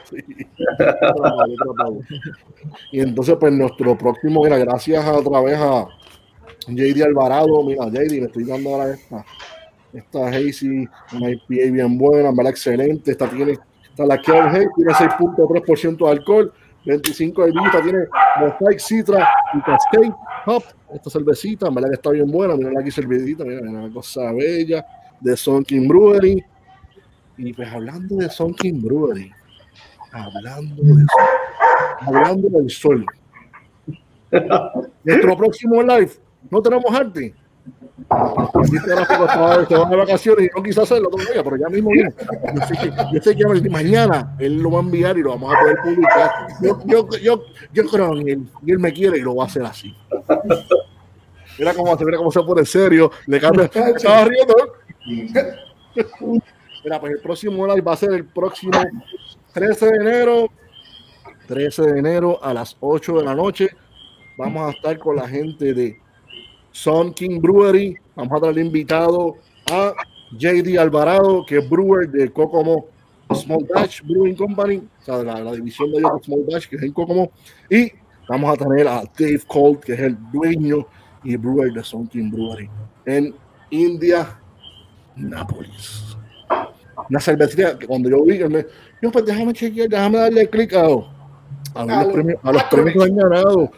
[0.04, 0.16] Sí.
[2.92, 5.86] y entonces, pues nuestro próximo, mira, gracias a otra vez a
[6.66, 9.24] JD Alvarado, mira, JD, me estoy dando ahora esta.
[9.92, 12.50] Esta Hazy, una IPA bien buena, ¿verdad?
[12.50, 13.12] Excelente.
[13.12, 16.52] Esta tiene, esta la Hay, tiene 6.3% de alcohol,
[16.84, 17.98] 25 de vista, tiene
[18.38, 20.12] Mosaic Citra y Cascade
[20.46, 20.62] Hop.
[20.94, 21.90] Esta cervecita, ¿verdad?
[21.90, 22.54] Que está bien buena.
[22.56, 24.86] Mira aquí servidita, mira, una cosa bella
[25.20, 26.42] de Sonkin Brewery.
[27.38, 29.30] Y pues hablando de Sonkin Brewery,
[30.12, 31.04] hablando de
[32.00, 33.04] hablando del sol.
[35.04, 36.12] Nuestro próximo live
[36.50, 37.34] no tenemos arte.
[39.68, 42.12] Se van de vacaciones y no quise hacerlo todavía, pero ya mismo viene.
[43.12, 46.30] Yo sé que, mañana él lo va a enviar y lo vamos a poder publicar.
[46.60, 47.42] Yo, yo, yo,
[47.72, 49.94] yo creo en él y él me quiere y lo va a hacer así.
[51.58, 53.64] Mira cómo, mira cómo se pone serio, le cambia.
[53.64, 54.54] Estaba riendo.
[56.84, 58.78] Mira, pues el próximo live va a ser el próximo
[59.54, 60.50] 13 de enero.
[61.48, 63.70] 13 de enero a las 8 de la noche.
[64.36, 65.98] Vamos a estar con la gente de
[66.76, 67.96] son King Brewery.
[68.14, 69.36] Vamos a traer invitado
[69.70, 69.94] a
[70.32, 72.86] JD Alvarado, que es brewer de Kokomo
[73.34, 77.30] Small Dash Brewing Company, o sea, la, división de Small Dash, que es en Kokomo.
[77.70, 77.90] Y
[78.28, 80.86] vamos a tener a Dave Colt, que es el dueño
[81.24, 82.68] y brewer de Son King Brewery
[83.06, 83.34] en
[83.70, 84.38] India,
[85.16, 86.16] Nápoles.
[87.08, 88.66] Una cervecería que cuando yo vi, me,
[89.00, 90.88] yo pues déjame chequear, déjame darle clic a
[91.74, 93.70] a, los premios, a los premios que han ganado.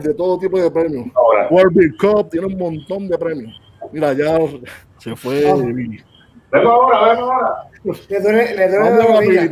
[0.00, 1.06] de todo tipo de premios.
[1.50, 3.60] World Beer Cup tiene un montón de premios.
[3.92, 4.38] Mira, ya
[4.98, 5.42] se fue.
[6.50, 7.68] Vengo ahora, vengo ahora.
[7.84, 9.50] Le duele, le duele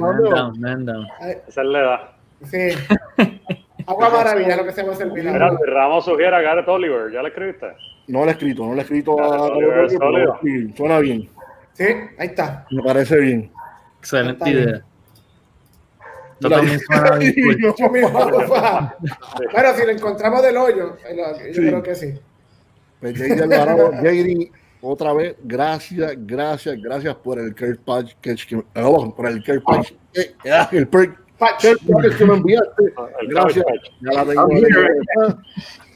[1.48, 2.00] Esa es la edad.
[2.44, 2.58] Sí.
[3.86, 5.24] Agua maravilla lo que se va a servir.
[5.24, 7.10] Mira, Ramos sugiere a Gareth Oliver.
[7.12, 7.66] ¿Ya le escribiste?
[8.06, 9.48] No le he escrito, no le he escrito a
[10.76, 11.28] Suena bien.
[11.72, 11.84] Sí,
[12.18, 12.66] ahí está.
[12.70, 13.50] Me parece bien.
[13.98, 14.82] Excelente idea.
[19.52, 20.96] Bueno, si lo encontramos del hoyo,
[21.52, 22.14] yo creo que sí.
[23.00, 24.50] Pues JD
[24.82, 28.14] otra vez, gracias, gracias, gracias por el care patch,
[29.14, 31.10] por el care patch, eh, ah, el patch
[32.16, 32.94] que me enviaste.
[33.28, 33.66] Gracias,
[34.00, 34.48] ya la tengo.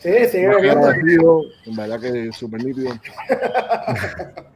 [0.00, 1.42] Sí, sigue viendo.
[1.64, 2.92] En verdad que es súper nítido.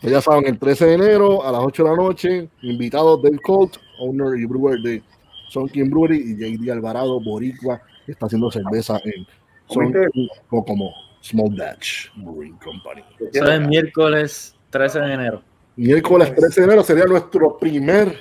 [0.00, 3.40] Pues ya saben, el 13 de enero a las 8 de la noche, invitados del
[3.40, 5.02] Colt, owner y brewer de
[5.48, 9.26] Sonkin Brewery y JD Alvarado, Boricua, que está haciendo cerveza en
[9.68, 10.92] Sonkin como
[11.22, 13.02] Small Dash Brewing Company.
[13.32, 15.42] Eso es miércoles 13 de enero.
[15.76, 18.16] Miércoles 13 de enero sería nuestro primer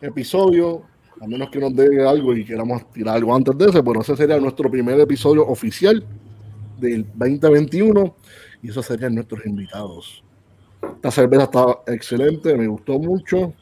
[0.00, 0.82] episodio,
[1.20, 4.16] a menos que nos dé algo y queramos tirar algo antes de ese, pero ese
[4.16, 6.04] sería nuestro primer episodio oficial
[6.78, 8.16] del 2021
[8.62, 10.22] y esos serían nuestros invitados.
[10.82, 13.52] Esta cerveza está excelente, me gustó mucho.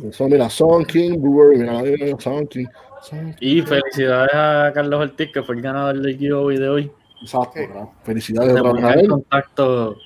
[0.00, 2.66] Eso, mira, Son King Brewery, mira, Son King.
[3.40, 6.92] Y felicidades a Carlos Ortiz, que fue el ganador del giveaway de hoy.
[7.22, 9.96] Exacto, felicidades de contacto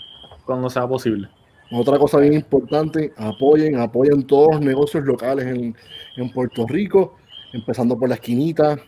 [0.44, 1.28] cuando sea posible.
[1.70, 5.76] Otra cosa bien importante, apoyen, apoyen todos los negocios locales en,
[6.16, 7.16] en Puerto Rico,
[7.52, 8.78] empezando por la esquinita.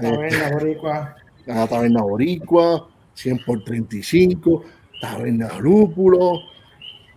[0.00, 1.16] Taberna Boricua.
[1.46, 4.64] La Taberna Boricua, 100 por 35,
[5.00, 6.40] Taberna Lúpulo,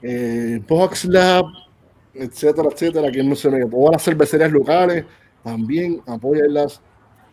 [0.02, 1.46] eh, Box Lab,
[2.20, 3.12] etcétera, etcétera.
[3.12, 5.06] Que no se me todas las cervecerías locales
[5.44, 6.82] también apoyenlas,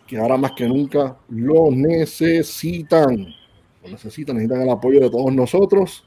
[0.06, 3.34] que ahora más que nunca lo necesitan.
[3.82, 6.04] Lo necesitan, necesitan el apoyo de todos nosotros.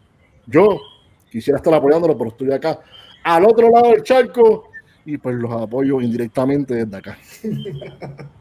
[0.48, 0.80] Yo
[1.30, 2.80] quisiera estar apoyándolo, pero estoy acá
[3.24, 4.70] al otro lado del charco
[5.06, 7.18] y pues los apoyo indirectamente desde acá.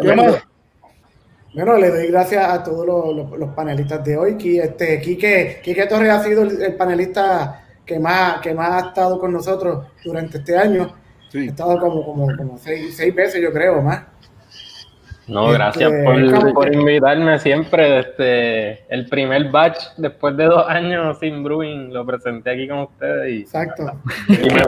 [0.00, 0.42] ¿Qué más?
[1.54, 4.36] Bueno, le doy gracias a todos los, panelistas de hoy.
[4.58, 9.32] Este, Quique, Quique Torres ha sido el, panelista que más, que más ha estado con
[9.32, 10.94] nosotros durante este año.
[11.34, 14.04] Ha estado como, como, como seis, seis, veces, yo creo, más.
[15.28, 18.02] No, gracias este, por, por, invitarme siempre.
[18.02, 23.30] Desde el primer batch, después de dos años sin brewing, lo presenté aquí con ustedes.
[23.30, 23.92] Y, Exacto.
[24.28, 24.62] Y me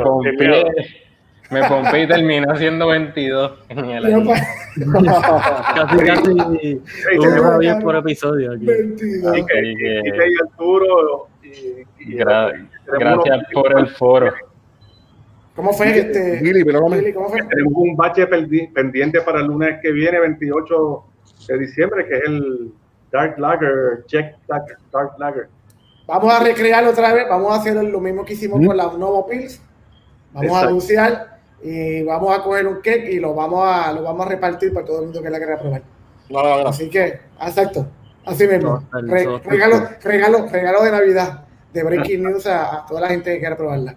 [1.54, 4.30] me pompé y terminé haciendo 22 en el año.
[6.04, 8.52] casi, casi una vez por episodio.
[8.52, 8.66] Aquí.
[8.66, 9.38] 22.
[9.38, 11.28] Y, Arturo.
[11.42, 14.32] Y, gracias por el foro.
[15.54, 16.40] ¿Cómo fue este?
[16.42, 17.42] Billy, pero ¿cómo fue?
[17.42, 21.04] Tenemos un bache pendiente para el lunes que viene, 28
[21.48, 22.72] de diciembre, que es el
[23.12, 24.66] Dark Lager, Check Dark,
[25.18, 25.48] Lager.
[26.08, 29.26] Vamos a recrearlo otra vez, vamos a hacer lo mismo que hicimos con la Novo
[29.28, 29.62] Pills.
[30.32, 31.33] Vamos a anunciar
[31.64, 34.84] y vamos a coger un cake y lo vamos a, lo vamos a repartir para
[34.84, 35.82] todo el mundo que la quiera probar.
[36.66, 37.86] Así que, exacto,
[38.26, 38.86] así mismo.
[38.92, 43.96] regalo, regalo, regalo de Navidad de Breaking News a, toda la gente que quiera probarla.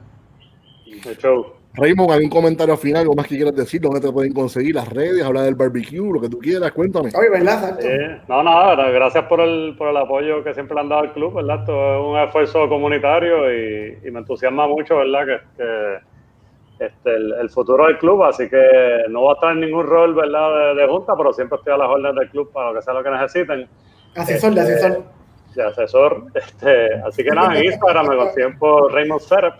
[1.73, 3.81] Raymond, ¿algún comentario final, algo más que quieras decir?
[3.81, 6.71] ¿Dónde te pueden conseguir las redes, hablar del barbecue, lo que tú quieras?
[6.71, 7.11] Cuéntame.
[7.15, 7.77] Oye, ¿verdad?
[7.81, 11.13] Eh, no, nada, gracias por el, por el apoyo que siempre le han dado al
[11.13, 11.59] club, ¿verdad?
[11.59, 15.25] Esto es un esfuerzo comunitario y, y me entusiasma mucho, ¿verdad?
[15.25, 16.16] que, que
[16.79, 20.75] este, el, futuro del club, así que no voy a estar en ningún rol ¿verdad?
[20.75, 23.03] De, junta, pero siempre estoy a las órdenes del club para lo que sea lo
[23.03, 23.67] que necesiten.
[24.15, 24.91] Asesor, de asesor.
[24.91, 26.23] Este, de asesor.
[26.35, 29.55] Este, así que nada, en Instagram me consiguen por Raymond Serep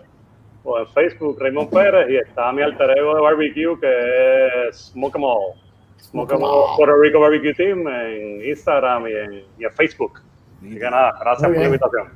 [0.64, 5.54] o en Facebook Raymond Pérez y está mi alter ego de barbecue que es Smokemo,
[6.00, 10.20] Smokemo Puerto Rico Barbecue Team en Instagram y en, y en Facebook.
[10.60, 12.08] Así que nada, gracias por la invitación.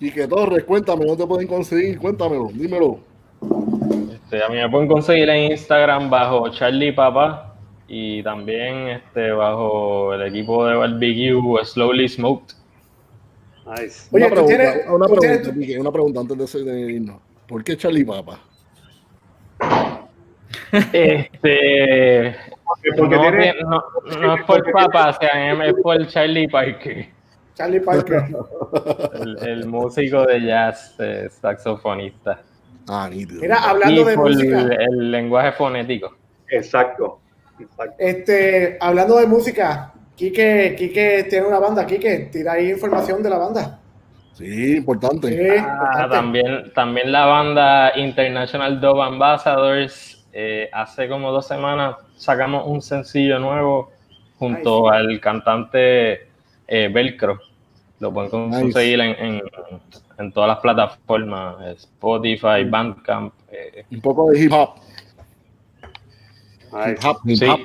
[0.00, 1.98] Y que Torres, cuéntame, ¿dónde pueden conseguir?
[1.98, 3.00] Cuéntamelo, dímelo.
[4.12, 7.54] Este, a mí me pueden conseguir en Instagram bajo Charlie Papa
[7.86, 12.54] y también este, bajo el equipo de barbecue Slowly Smoked.
[13.66, 14.08] Nice.
[14.10, 14.54] una, pregunta,
[14.88, 17.20] una, pregunta, una pregunta antes de irnos.
[17.46, 18.40] ¿Por qué Charlie Papa?
[20.92, 22.36] Este,
[22.96, 23.82] porque no, tiene, no,
[24.20, 27.08] no, es por Papa, o sea, es por Charlie Parker.
[27.54, 28.24] Charlie Parker.
[29.14, 32.42] El, el músico de jazz, eh, saxofonista.
[32.88, 34.60] Ah, Mira, hablando de música.
[34.60, 36.16] El, lenguaje fonético.
[36.50, 37.20] Exacto.
[37.98, 43.38] Este, hablando de música, Quique, Quique tiene una banda, Quique, tira ahí información de la
[43.38, 43.80] banda.
[44.32, 45.58] Sí, importante.
[45.60, 52.80] Ah, También, también la banda International Dove Ambassadors, eh, hace como dos semanas sacamos un
[52.80, 53.90] sencillo nuevo
[54.38, 56.28] junto al cantante
[56.68, 57.40] eh, Velcro.
[57.98, 59.42] Lo pueden conseguir en, en
[60.32, 63.32] todas las plataformas, Spotify, Bandcamp.
[63.50, 63.84] Eh.
[63.90, 64.70] Un poco de hip hop.
[66.86, 67.60] hip hop, hip hop.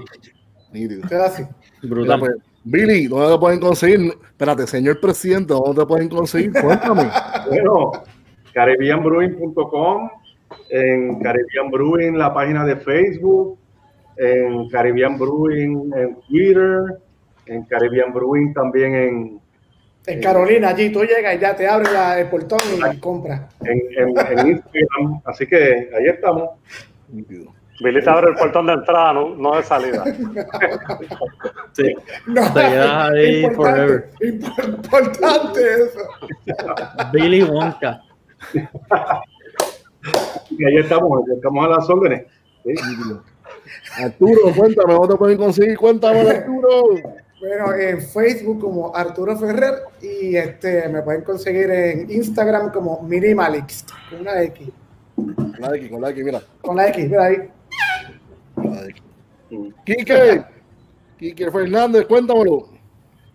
[0.71, 1.87] Sí.
[1.87, 2.19] Brutal.
[2.19, 4.13] Pues, Billy, ¿dónde te pueden conseguir?
[4.25, 6.53] Espérate, señor presidente, ¿dónde te pueden conseguir?
[6.53, 7.09] Cuéntame.
[7.49, 7.91] bueno,
[8.53, 10.09] caribbeanbrewing.com,
[10.69, 13.57] en Caribbean Brewing, la página de Facebook,
[14.17, 16.99] en Caribbean Brewing en Twitter,
[17.47, 19.41] en Caribbean Brewing también en
[20.05, 21.89] en Carolina, allí tú llegas y ya te abre
[22.19, 23.41] el portón y compras.
[23.61, 26.49] En, en, Instagram, así que ahí estamos.
[27.09, 30.03] Billy te abre el portón de entrada, no, no de salida.
[31.73, 31.93] sí.
[32.27, 34.09] No, te quedas ahí forever.
[34.21, 35.99] Importante eso.
[37.11, 38.01] Billy Wonka.
[40.51, 42.25] Y ahí estamos, estamos a las órdenes.
[43.97, 45.77] Arturo, cuéntame, ¿dónde pueden conseguir?
[45.77, 46.95] Cuéntame, Arturo.
[47.43, 53.85] Bueno, en Facebook como Arturo Ferrer y este me pueden conseguir en Instagram como Minimalix,
[54.09, 54.69] con una X.
[55.13, 56.41] Con la X, con la X, mira.
[56.61, 57.35] Con la X, mira ahí.
[58.55, 59.03] Con la X.
[59.85, 60.45] Quique,
[61.19, 62.69] Quique Fernández, cuéntamelo.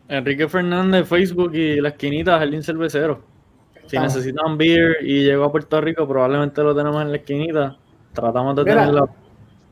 [0.08, 3.20] Enrique Fernández, Facebook y la esquinita Jardín Cervecero.
[3.88, 7.76] Si necesitan beer y llego a Puerto Rico, probablemente lo tenemos en la esquinita.
[8.14, 8.88] Tratamos de tener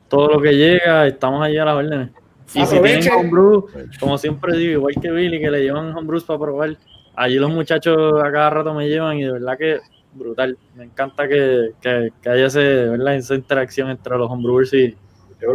[0.08, 2.10] todo lo que llega, estamos allí a las órdenes.
[2.54, 3.66] Y si tienen homebrew,
[3.98, 6.76] como siempre digo, igual que Billy, que le llevan homebrews para probar,
[7.14, 9.80] allí los muchachos a cada rato me llevan y de verdad que
[10.16, 10.58] brutal.
[10.74, 13.16] Me encanta que, que, haya ese, ¿verdad?
[13.16, 14.96] esa interacción entre los homebrewers y,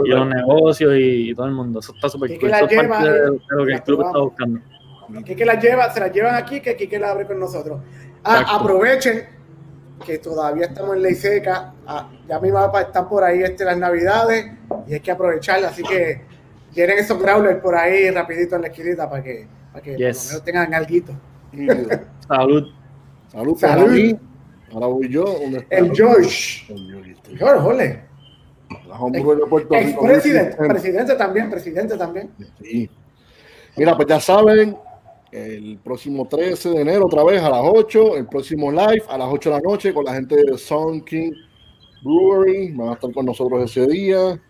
[0.06, 1.80] y los negocios y, todo el mundo.
[1.80, 2.50] Eso está súper cool.
[2.50, 4.60] Eso es parte de, lo que el club está buscando.
[5.26, 7.82] que la lleva, se la llevan aquí, que que la abre con nosotros.
[8.24, 9.26] Ah, aprovechen
[10.06, 11.74] que todavía estamos en ley seca.
[11.86, 14.52] Ah, ya mi mapa están por ahí este, las navidades
[14.88, 15.70] y hay que aprovecharla.
[15.70, 16.22] Así que
[16.74, 20.08] tienen esos growlers por ahí rapidito en la esquinita para que, para que por lo
[20.08, 20.96] menos tengan algo.
[22.28, 22.68] Salud.
[23.32, 23.58] Salud.
[23.58, 24.18] Salud.
[24.74, 25.26] Ahora voy yo.
[25.70, 26.66] El George.
[27.38, 28.12] George, jole.
[29.72, 32.30] El presidente, presidente también, presidente también.
[32.62, 32.90] Sí.
[33.76, 34.78] Mira, pues ya saben,
[35.32, 39.28] el próximo 13 de enero otra vez a las 8, el próximo live a las
[39.30, 41.32] 8 de la noche con la gente de Sun King
[42.04, 44.42] Brewery, van a estar con nosotros ese día.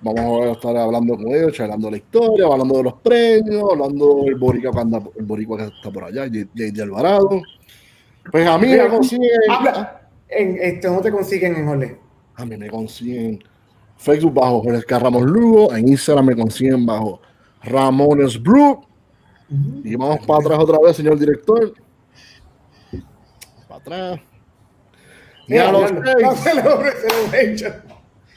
[0.00, 4.22] Vamos a estar hablando con ellos, hablando de la historia, hablando de los premios, hablando
[4.24, 6.82] del boricua que, anda, el boricua que está por allá, J.D.
[6.82, 7.42] Alvarado.
[8.30, 9.28] Pues a mí me consiguen.
[10.28, 11.98] En, este, ¿Dónde te consiguen en Ole?
[12.36, 13.42] A mí me consiguen
[13.96, 17.20] Facebook bajo Jorge Carramos Lugo, en Instagram me consiguen bajo
[17.62, 18.82] Ramones Brew.
[19.82, 21.74] Y vamos para atrás otra vez, señor director.
[23.68, 24.20] Para atrás.
[25.48, 25.92] Y a los
[27.30, 27.64] seis.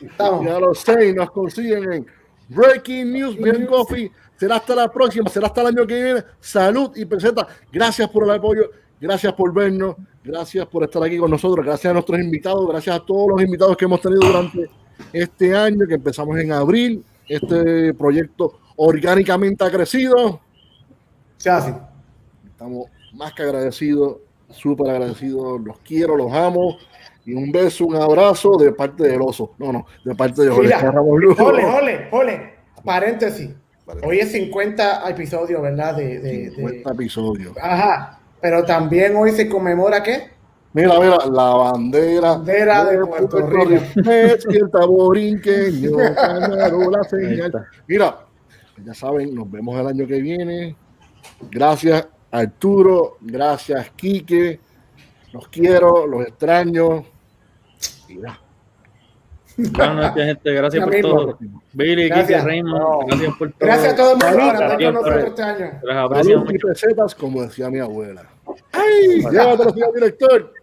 [0.01, 2.07] Y a los seis nos consiguen en
[2.49, 4.11] Breaking News, Bien Coffee.
[4.37, 6.23] Será hasta la próxima, será hasta el año que viene.
[6.39, 7.47] Salud y presenta.
[7.71, 11.93] Gracias por el apoyo, gracias por vernos, gracias por estar aquí con nosotros, gracias a
[11.93, 14.69] nuestros invitados, gracias a todos los invitados que hemos tenido durante
[15.11, 17.03] este año que empezamos en abril.
[17.27, 20.39] Este proyecto orgánicamente ha crecido.
[21.37, 21.75] Se hace.
[22.45, 24.17] Estamos más que agradecidos,
[24.49, 26.77] súper agradecidos, los quiero, los amo.
[27.29, 29.53] Y un beso, un abrazo de parte del oso.
[29.59, 32.53] No, no, de parte de Jorge Jole, jole, jole.
[32.83, 33.51] Paréntesis.
[34.03, 35.95] Hoy es 50 episodios, ¿verdad?
[35.95, 37.55] De, 50 episodios.
[37.61, 38.19] Ajá.
[38.41, 40.31] Pero también hoy se conmemora qué?
[40.73, 43.83] Mira, mira, la bandera, bandera de, Puerto, Rico.
[47.87, 48.19] Mira,
[48.85, 50.75] ya saben, nos vemos el año que viene.
[51.51, 54.59] Gracias Arturo, gracias Quique.
[55.33, 57.05] Los quiero, los extraño.
[59.57, 60.53] Buenas noches, gente.
[60.53, 61.37] Gracias por todo.
[61.73, 62.43] Billy, gracias.
[62.43, 63.57] Raymond, gracias por todo.
[63.59, 66.45] Gracias a todo el mundo por estar con nosotros este año.
[66.61, 68.29] Pesetas, como decía mi abuela.
[68.71, 69.21] ¡Ay!
[69.29, 70.53] Llévatelo, señor director.